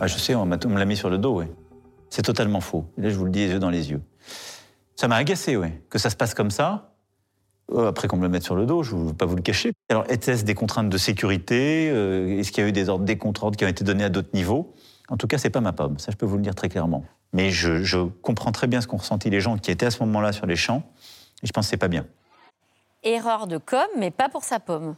[0.00, 1.46] Ah, je sais, on me l'a mis sur le dos, oui.
[2.10, 2.84] C'est totalement faux.
[2.98, 4.02] Là, je vous le dis les yeux dans les yeux.
[4.94, 6.90] Ça m'a agacé, oui, que ça se passe comme ça.
[7.72, 9.42] Euh, Après qu'on me le mette sur le dos, je ne veux pas vous le
[9.42, 9.72] cacher.
[9.90, 13.18] Alors, était-ce des contraintes de sécurité Euh, Est-ce qu'il y a eu des ordres, des
[13.18, 14.72] contre-ordres qui ont été donnés à d'autres niveaux?
[15.08, 15.98] En tout cas, c'est pas ma pomme.
[15.98, 17.04] Ça, je peux vous le dire très clairement.
[17.32, 20.00] Mais je, je comprends très bien ce qu'ont ressenti les gens qui étaient à ce
[20.04, 20.82] moment-là sur les champs.
[21.42, 22.06] Et je pense que c'est pas bien.
[23.02, 24.94] Erreur de com, mais pas pour sa pomme.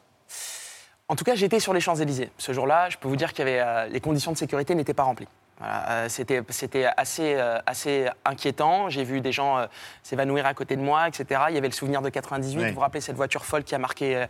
[1.08, 2.30] En tout cas, j'étais sur les Champs-Élysées.
[2.38, 3.42] Ce jour-là, je peux vous dire que
[3.90, 5.28] les conditions de sécurité n'étaient pas remplies.
[5.58, 8.88] Voilà, euh, C'était c'était assez, euh, assez inquiétant.
[8.88, 9.66] J'ai vu des gens euh,
[10.02, 11.42] s'évanouir à côté de moi, etc.
[11.48, 12.58] Il y avait le souvenir de 98.
[12.58, 12.68] Ouais.
[12.68, 14.26] Vous vous rappelez cette voiture folle qui a marqué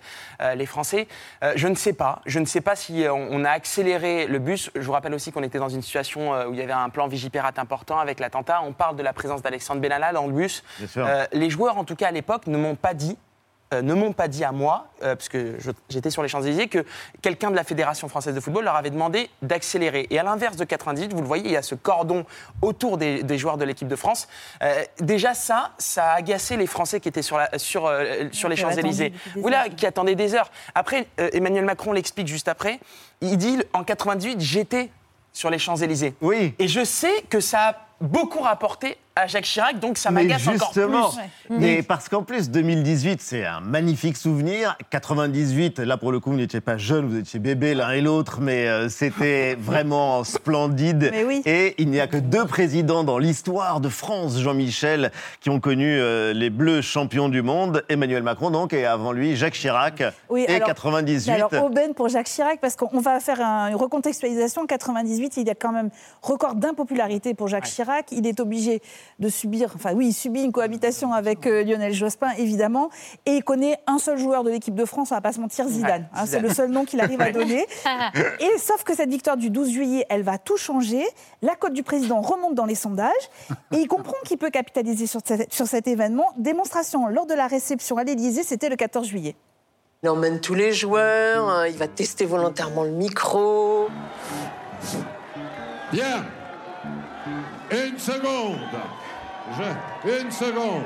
[0.54, 1.06] les Français
[1.54, 2.22] Je ne sais pas.
[2.26, 4.70] Je ne sais pas si on, a accéléré le bus.
[4.74, 7.08] Je vous rappelle aussi qu'on était dans une situation où il y avait un plan
[7.08, 8.60] Vigipirate important avec l'attentat.
[8.64, 10.62] On parle de la présence d'Alexandre Benalla dans le bus.
[10.96, 13.16] Euh, les joueurs, en tout cas à l'époque, ne m'ont pas dit
[13.74, 16.68] euh, ne m'ont pas dit à moi, euh, parce que je- j'étais sur les Champs-Élysées,
[16.68, 16.84] que
[17.22, 20.06] quelqu'un de la Fédération française de football leur avait demandé d'accélérer.
[20.10, 22.24] Et à l'inverse de 98, vous le voyez, il y a ce cordon
[22.62, 24.28] autour des, des joueurs de l'équipe de France.
[24.62, 28.48] Euh, déjà, ça, ça a agacé les Français qui étaient sur, la- sur, euh, sur
[28.48, 29.12] les Champs-Élysées.
[29.36, 30.50] Voilà, qui attendaient des heures.
[30.74, 32.80] Après, euh, Emmanuel Macron l'explique juste après.
[33.20, 34.90] Il dit en 98, j'étais
[35.32, 36.14] sur les Champs-Élysées.
[36.20, 36.54] Oui.
[36.58, 40.70] Et je sais que ça a beaucoup rapporté à Jacques Chirac, donc ça m'agace encore
[40.70, 40.80] plus.
[40.80, 41.10] justement,
[41.50, 44.76] mais parce qu'en plus 2018 c'est un magnifique souvenir.
[44.90, 48.40] 98, là pour le coup vous n'étiez pas jeune, vous étiez bébé l'un et l'autre,
[48.40, 51.08] mais euh, c'était vraiment splendide.
[51.10, 51.42] Mais oui.
[51.46, 55.10] Et il n'y a que deux présidents dans l'histoire de France, Jean-Michel,
[55.40, 57.84] qui ont connu euh, les Bleus champions du monde.
[57.88, 60.02] Emmanuel Macron donc, et avant lui Jacques Chirac.
[60.28, 61.30] Oui, et alors- 98.
[61.32, 64.62] Alors, aubaine pour Jacques Chirac, parce qu'on va faire un- une recontextualisation.
[64.62, 65.90] En 98, il y a quand même
[66.22, 68.06] record d'impopularité pour Jacques Chirac.
[68.12, 68.80] Il est obligé
[69.18, 72.90] de subir, enfin oui, il subit une cohabitation avec euh, Lionel Jospin, évidemment,
[73.26, 75.66] et il connaît un seul joueur de l'équipe de France, on va pas se mentir,
[75.68, 76.08] Zidane.
[76.14, 76.28] Hein, Zidane.
[76.28, 77.66] c'est le seul nom qu'il arrive à donner.
[78.40, 81.04] Et sauf que cette victoire du 12 juillet, elle va tout changer.
[81.42, 83.12] La cote du président remonte dans les sondages
[83.72, 86.26] et il comprend qu'il peut capitaliser sur, cet- sur cet événement.
[86.36, 89.36] Démonstration lors de la réception à l'Élysée, c'était le 14 juillet.
[90.02, 93.88] Il emmène tous les joueurs, hein, il va tester volontairement le micro.
[95.92, 96.24] Bien.
[97.70, 98.58] Une seconde.
[99.56, 100.22] Je...
[100.22, 100.82] Une seconde.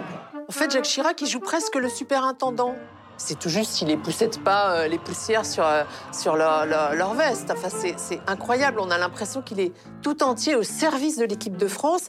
[0.48, 2.74] En fait, Jacques Chirac, il joue presque le superintendant.
[3.16, 6.94] C'est tout juste s'il les poussette pas euh, les poussières sur, euh, sur leur, leur-
[6.94, 7.50] leur veste.
[7.50, 8.80] Enfin, c'est c'est incroyable.
[8.80, 12.08] On a l'impression qu'il est tout entier au service de l'équipe de France.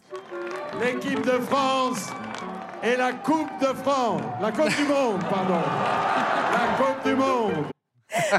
[0.82, 2.10] L'équipe de France
[2.82, 4.22] et la Coupe de France.
[4.42, 5.54] La Coupe du Monde, pardon.
[6.54, 7.43] La Coupe du Monde.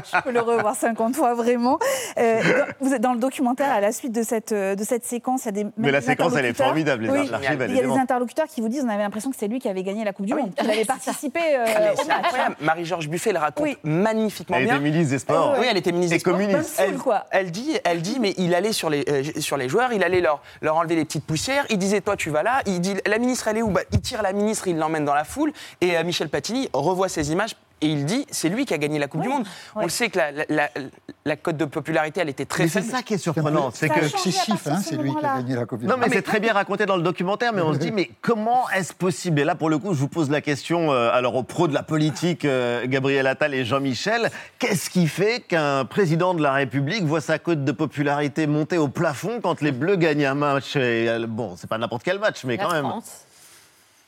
[0.15, 1.79] Je peux le revoir 50 fois, vraiment.
[2.17, 5.05] Euh, dans- vous êtes dans le documentaire, à la suite de cette, euh, de cette
[5.05, 5.65] séquence, il y a des.
[5.77, 8.45] Mais la séquence, elle est interlocuteurs- formidable, Oui, elle Il est y a des interlocuteurs
[8.47, 10.33] qui vous disent on avait l'impression que c'est lui qui avait gagné la Coupe du
[10.33, 10.41] Ah oui.
[10.43, 12.17] Monde, qu'il avait participé euh, Ah, mais au c'est match.
[12.25, 12.55] incroyable.
[12.61, 14.75] Marie-Georges Buffet le raconte magnifiquement Elle bien.
[14.75, 15.55] était ministre des Sports.
[15.59, 16.33] Oui, elle était ministre des Sports.
[16.33, 16.75] communiste.
[16.79, 16.95] Elle,
[17.31, 20.21] elle dit, elle dit, mais il allait sur les, euh, sur les joueurs, il allait
[20.21, 21.65] leur, leur enlever les petites poussières.
[21.69, 22.61] Il disait, toi, tu vas là.
[22.65, 23.69] Il dit, la ministre, elle est où?
[23.69, 25.51] Bah, Il tire la ministre, il l'emmène dans la foule.
[25.81, 27.55] Et euh, Michel Platini revoit ces images.
[27.81, 29.45] Et il dit, c'est lui qui a gagné la Coupe du Monde.
[29.75, 30.69] On le sait que la, la, la-
[31.27, 33.99] la cote de popularité, elle était très Mais c'est ça qui est surprenant, c'est que
[34.05, 36.05] excessif, hein, c'est lui qui a gagné la Coupe du Non, Monde.
[36.07, 38.93] mais c'est très bien raconté dans le documentaire, mais on se dit, mais comment est-ce
[38.93, 39.39] possible?
[39.39, 41.73] Et là, pour le coup, je vous pose la question, euh, alors aux pros de
[41.73, 47.03] la politique, euh, Gabriel Attal et Jean-Michel, qu'est-ce qui fait qu'un président de la République
[47.03, 50.75] voit sa cote de popularité monter au plafond quand les Bleus gagnent un match?
[50.75, 52.85] Et, euh, Bon, c'est pas n'importe quel match, mais quand même.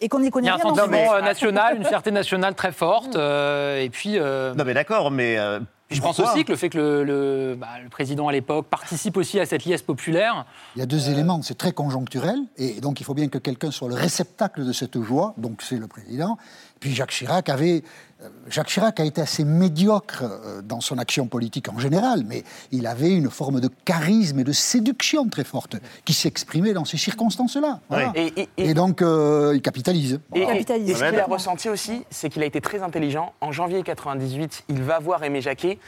[0.02, 2.72] Et qu'on n'y Il connaît y a un sentiment euh, national, une fierté nationale très
[2.72, 3.16] forte.
[3.16, 4.20] euh, et puis.
[4.20, 5.38] Non, mais d'accord, mais.
[5.38, 8.66] euh, je pense aussi que le fait que le, le- bah, le président à l'époque
[8.68, 10.46] participe aussi à cette liesse populaire.
[10.76, 13.72] Il y a deux éléments, c'est très conjoncturel, et donc il faut bien que quelqu'un
[13.72, 16.38] soit le réceptacle de cette joie, donc c'est le président.
[16.80, 17.84] Puis Jacques Chirac avait,
[18.24, 22.44] euh, Jacques Chirac a été assez médiocre euh, dans son action politique en général, mais
[22.72, 25.76] il avait une forme de charisme et de séduction très forte
[26.06, 27.80] qui s'exprimait dans ces circonstances-là.
[27.90, 28.12] Voilà.
[28.16, 30.20] Et- et- Et, donc euh, il capitalise.
[30.36, 30.56] Et, Voilà.
[30.60, 33.34] et- et ce qu'il a ressenti aussi, c'est qu'il a été très intelligent.
[33.42, 35.80] En janvier 98, il va voir Aimé Jacquet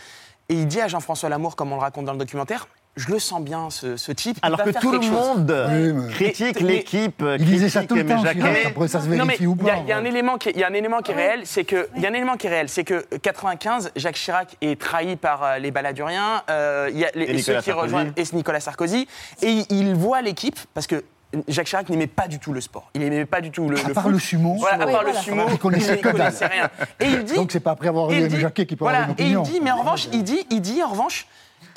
[0.49, 2.67] et il dit à Jean-François Lamour, comme on le raconte dans le documentaire,
[2.99, 4.37] je le sens bien, ce, ce type.
[4.37, 5.11] il Alors va que faire tout le chose.
[5.11, 8.39] monde Oui, mais- critique Mais- l'équipe, Il disait ça tout le temps, Jacquet.
[8.39, 8.65] Chirac.
[8.67, 9.79] Après, ça se Non, mais vérifie ou il y a- pas.
[9.81, 11.41] il y, a un élément qui, est- il y a un élément qui est réel,
[11.45, 14.55] c'est que il y a un élément qui est réel, c'est que 95, Jacques Chirac
[14.61, 17.71] est trahi par euh, les baladuriens, euh, il y a les, Et ceux qui Sarkozy.
[17.71, 19.07] rejoignent et Nicolas Sarkozy,
[19.41, 21.03] et il, voit l'équipe parce que.
[21.47, 22.89] Jacques Chirac n'aimait pas du tout le sport.
[22.95, 24.13] Il n'aimait pas du tout le, À le part foot.
[24.13, 24.55] le sumo.
[24.57, 25.15] Voilà, à Oui, part voilà.
[25.19, 26.15] le sumo, Il connaissait il que dalle.
[26.17, 26.69] connaissait rien.
[26.99, 29.25] Et il dit, Donc c'est pas après avoir dit- Jacquet qui peut voilà, avoir une
[29.25, 31.27] et il dit, mais en revanche, il dit, il dit, en revanche,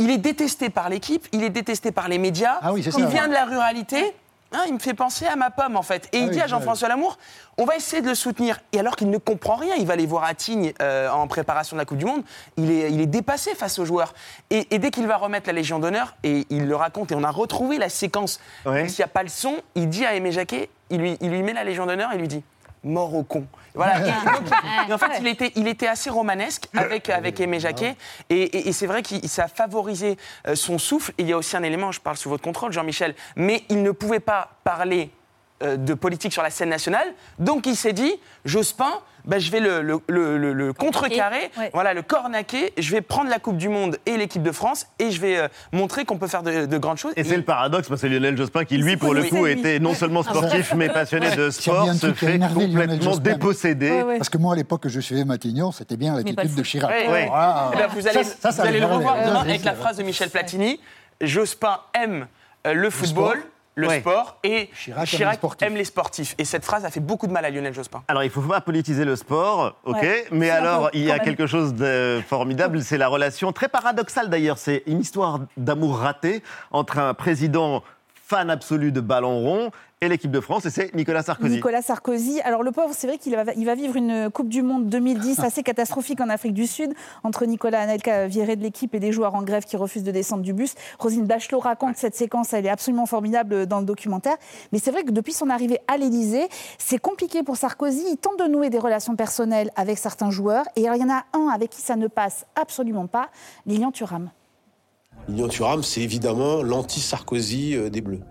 [0.02, 2.58] il est détesté par l'équipe, il est détesté par les médias.
[2.60, 3.06] Ah oui, il ça.
[3.06, 4.14] vient de la ruralité.
[4.54, 6.08] Hein, il me fait penser à ma pomme en fait.
[6.12, 7.16] Et il Ah dit oui, à Jean-François Lamour,
[7.56, 8.58] on va essayer de le soutenir.
[8.72, 11.74] Et alors qu'il ne comprend rien, il va aller voir à Tignes euh, en préparation
[11.74, 12.22] de la Coupe du Monde,
[12.58, 14.12] il est, il est dépassé face aux joueurs.
[14.50, 17.24] Et, et dès qu'il va remettre la Légion d'honneur, et il le raconte, et on
[17.24, 20.68] a retrouvé la séquence, s'il n'y a pas le son, il dit à Aimé Jacquet,
[20.90, 22.42] il lui, il lui met la Légion d'honneur et lui dit
[22.84, 23.46] mort au con.
[23.74, 24.00] Voilà.
[24.06, 24.52] Et, donc,
[24.88, 27.96] et en fait, il était, il était assez romanesque avec, avec Aimé Jacquet.
[28.28, 30.16] Et, et- et c'est vrai que ça a favorisé
[30.46, 31.12] euh, son souffle.
[31.18, 33.90] Il y a aussi un élément, je parle sous votre contrôle, Jean-Michel, mais il ne
[33.92, 35.10] pouvait pas parler
[35.62, 37.14] euh, de politique sur la scène nationale.
[37.38, 38.12] Donc il s'est dit,
[38.44, 38.92] Jospin,
[39.24, 41.70] ben, je vais le, le- le- le- le contrecarrer, Ouais.
[41.72, 45.10] voilà, le cornaquer, je vais prendre la Coupe du Monde et l'équipe de France et
[45.10, 47.12] je vais euh, montrer qu'on peut faire de, de grandes choses.
[47.16, 49.94] Et c'est le paradoxe, parce que Lionel Jospin, qui lui, pour le coup, était non
[49.94, 53.22] seulement sportif, mais passionné de sport, se fait complètement Jospin.
[53.32, 54.02] déposséder.
[54.16, 56.62] Parce que moi, à l'époque que je suivais Matignon, c'était bien le l'attitude de.
[56.62, 56.92] Chirac.
[57.94, 58.08] Vous
[58.66, 60.80] allez, le revoir demain avec la phrase de Michel Platini.
[61.20, 62.26] Jospin aime
[62.66, 63.50] euh, le football, sport.
[63.74, 64.00] Le Ouais.
[64.00, 65.66] sport, et Chirac Chirac, aime les sportifs.
[65.66, 66.34] aime les sportifs.
[66.38, 68.02] Et cette phrase a fait beaucoup de mal à Lionel Jospin.
[68.08, 70.26] Alors, il faut pas politiser le sport, ok, Ouais.
[70.30, 74.58] mais alors, il y a quelque chose de formidable, c'est la relation très paradoxale d'ailleurs.
[74.58, 77.82] C'est une histoire d'amour raté entre un président
[78.32, 79.70] fan absolu de ballon rond
[80.00, 81.56] et l'équipe de France, et c'est Nicolas Sarkozy.
[81.56, 82.40] Nicolas Sarkozy.
[82.40, 85.40] Alors le pauvre, c'est vrai qu'il va, il va vivre une Coupe du Monde 2010
[85.44, 89.34] assez catastrophique en Afrique du Sud, entre Nicolas Anelka viré de l'équipe et des joueurs
[89.34, 90.74] en grève qui refusent de descendre du bus.
[90.98, 94.36] Rosine Bachelot raconte cette séquence, elle est absolument formidable dans le documentaire.
[94.72, 98.02] Mais c'est vrai que depuis son arrivée à l'Élysée, c'est compliqué pour Sarkozy.
[98.12, 101.24] Il tente de nouer des relations personnelles avec certains joueurs, et il y en a
[101.34, 103.28] un avec qui ça ne passe absolument pas,
[103.66, 104.30] Lilian Thuram.
[105.48, 108.22] Thuram, c'est évidemment l'anti-Sarkozy euh, des Bleus.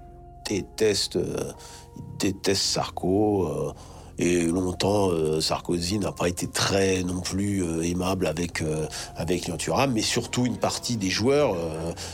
[0.48, 1.54] Déteste, euh,
[1.98, 3.46] il déteste Sarko.
[3.46, 3.74] euh,
[4.20, 8.86] et longtemps, Sarkozy n'a pas été très non plus aimable avec, euh,
[9.16, 9.50] avec
[9.94, 11.56] mais surtout une partie des joueurs,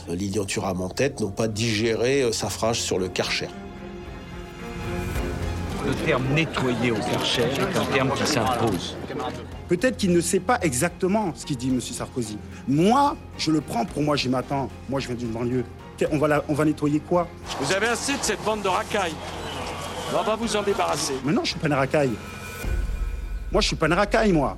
[0.08, 3.48] Lilian Thuram en tête, n'ont pas digéré sa phrase sur le Karcher.
[5.84, 8.96] Le terme nettoyer au Karcher est un terme qui s'impose.
[9.68, 11.80] Peut-être qu'il ne sait pas exactement ce qu'il dit, M.
[11.80, 12.38] Sarkozy.
[12.66, 14.68] Moi, je le prends pour moi, j'y m'attends.
[14.88, 15.64] Moi, je viens d'une banlieue.
[16.12, 17.28] On va, la- on va nettoyer quoi?
[17.60, 19.14] Vous avez assez de cette bande de racailles.
[20.16, 21.14] On va vous en débarrasser.
[21.24, 22.12] Mais non, je suis pas une racaille.
[23.52, 24.56] Moi, je suis pas une racaille, moi.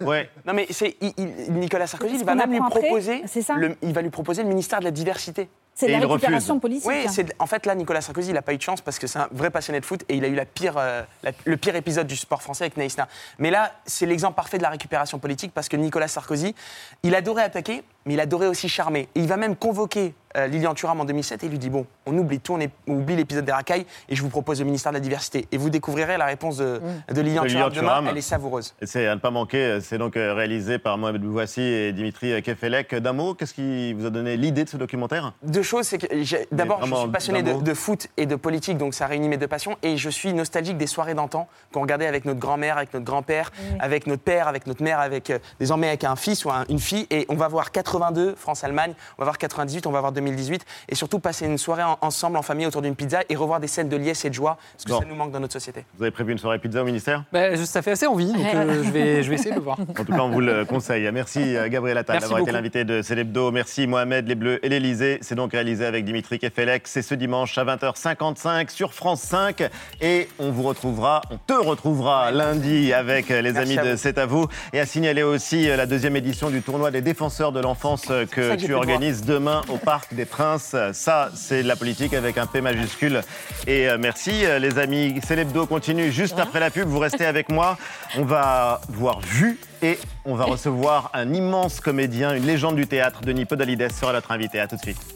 [0.00, 0.30] Ouais.
[0.46, 3.76] Non mais c'est il- il- Nicolas Sarkozy, il va même lui proposer, c'est ça le-
[3.82, 5.48] il va lui proposer le ministère de la diversité.
[5.78, 6.86] C'est de la récupération politique.
[6.88, 8.98] Oui, c'est de- en fait là Nicolas Sarkozy, il n'a pas eu de chance parce
[8.98, 11.32] que c'est un vrai passionné de foot et il a eu la pire, euh, la-
[11.44, 13.06] le pire épisode du sport français avec Naïsna.
[13.38, 16.54] Mais là, c'est l'exemple parfait de la récupération politique parce que Nicolas Sarkozy,
[17.02, 19.08] il adorait attaquer, mais il adorait aussi charmer.
[19.14, 21.86] Et il va même convoquer euh, Lilian Thuram en 2007 et il lui dit bon,
[22.06, 24.64] on oublie tout, on, est- on oublie l'épisode des racailles et je vous propose le
[24.66, 25.46] ministère de la diversité.
[25.52, 26.80] Et vous découvrirez la réponse de,
[27.12, 28.06] de Lilian De Thuram Lilian demain, Thuram.
[28.08, 28.74] elle est savoureuse.
[28.80, 32.42] Et c'est à ne pas manquer, c'est donc euh, réalisé par Mohamed Bouassi et Dimitri
[32.42, 32.94] Kefelek.
[32.96, 35.32] D'un mot, qu'est-ce qui vous a donné l'idée de ce documentaire?
[35.42, 38.94] Deux choses, c'est que j'ai- d'abord, je suis passionné de, foot et de politique, donc
[38.94, 39.76] ça réunit mes deux passions.
[39.82, 43.50] Et je suis nostalgique des soirées d'antan qu'on regardait avec notre grand-mère, avec notre grand-père,
[43.80, 46.78] avec notre père, avec notre mère, avec euh, désormais avec un fils ou un- une
[46.78, 47.06] fille.
[47.10, 50.64] Et on va voir 82, France-Allemagne, on va voir 98, on va voir 2018.
[50.88, 53.66] Et surtout passer une soirée en- ensemble, en famille, autour d'une pizza et revoir des
[53.68, 54.98] scènes de liesse et de joie, parce que Bon.
[55.00, 55.84] ça nous manque dans notre société.
[55.96, 57.24] Vous avez prévu une soirée pizza au ministère?
[57.32, 59.78] Bah, ça fait assez envie, donc euh, je, vais, je vais essayer de le voir.
[59.80, 61.08] En tout cas, on vous le conseille.
[61.12, 63.50] Merci euh, Gabriel Attal d'avoir été l'invité de Célébdo.
[63.52, 65.18] Merci Mohamed, les Bleus et l'Elysée.
[65.22, 66.86] C'est donc réalisé avec Dimitri Kefelec.
[66.86, 69.68] C'est ce dimanche à 20h55 sur France 5.
[70.00, 73.96] Et on vous retrouvera, on te retrouvera lundi avec euh, les Merci amis de.
[73.96, 74.46] C'est à vous.
[74.72, 78.74] Et à signaler aussi la deuxième édition du tournoi des défenseurs de l'enfance que tu
[78.74, 80.74] organises demain au Parc des Princes.
[80.92, 83.22] Ça, c'est la politique avec un P majuscule.
[83.66, 85.20] Et euh, merci euh, les amis.
[85.24, 86.88] Célébdo continue juste après la pub.
[86.88, 87.78] Vous restez avec moi.
[88.16, 93.20] On va voir Vu et on va recevoir un immense comédien, une légende du théâtre.
[93.22, 94.58] Denis Podalides sera notre invité.
[94.58, 95.15] À tout de suite.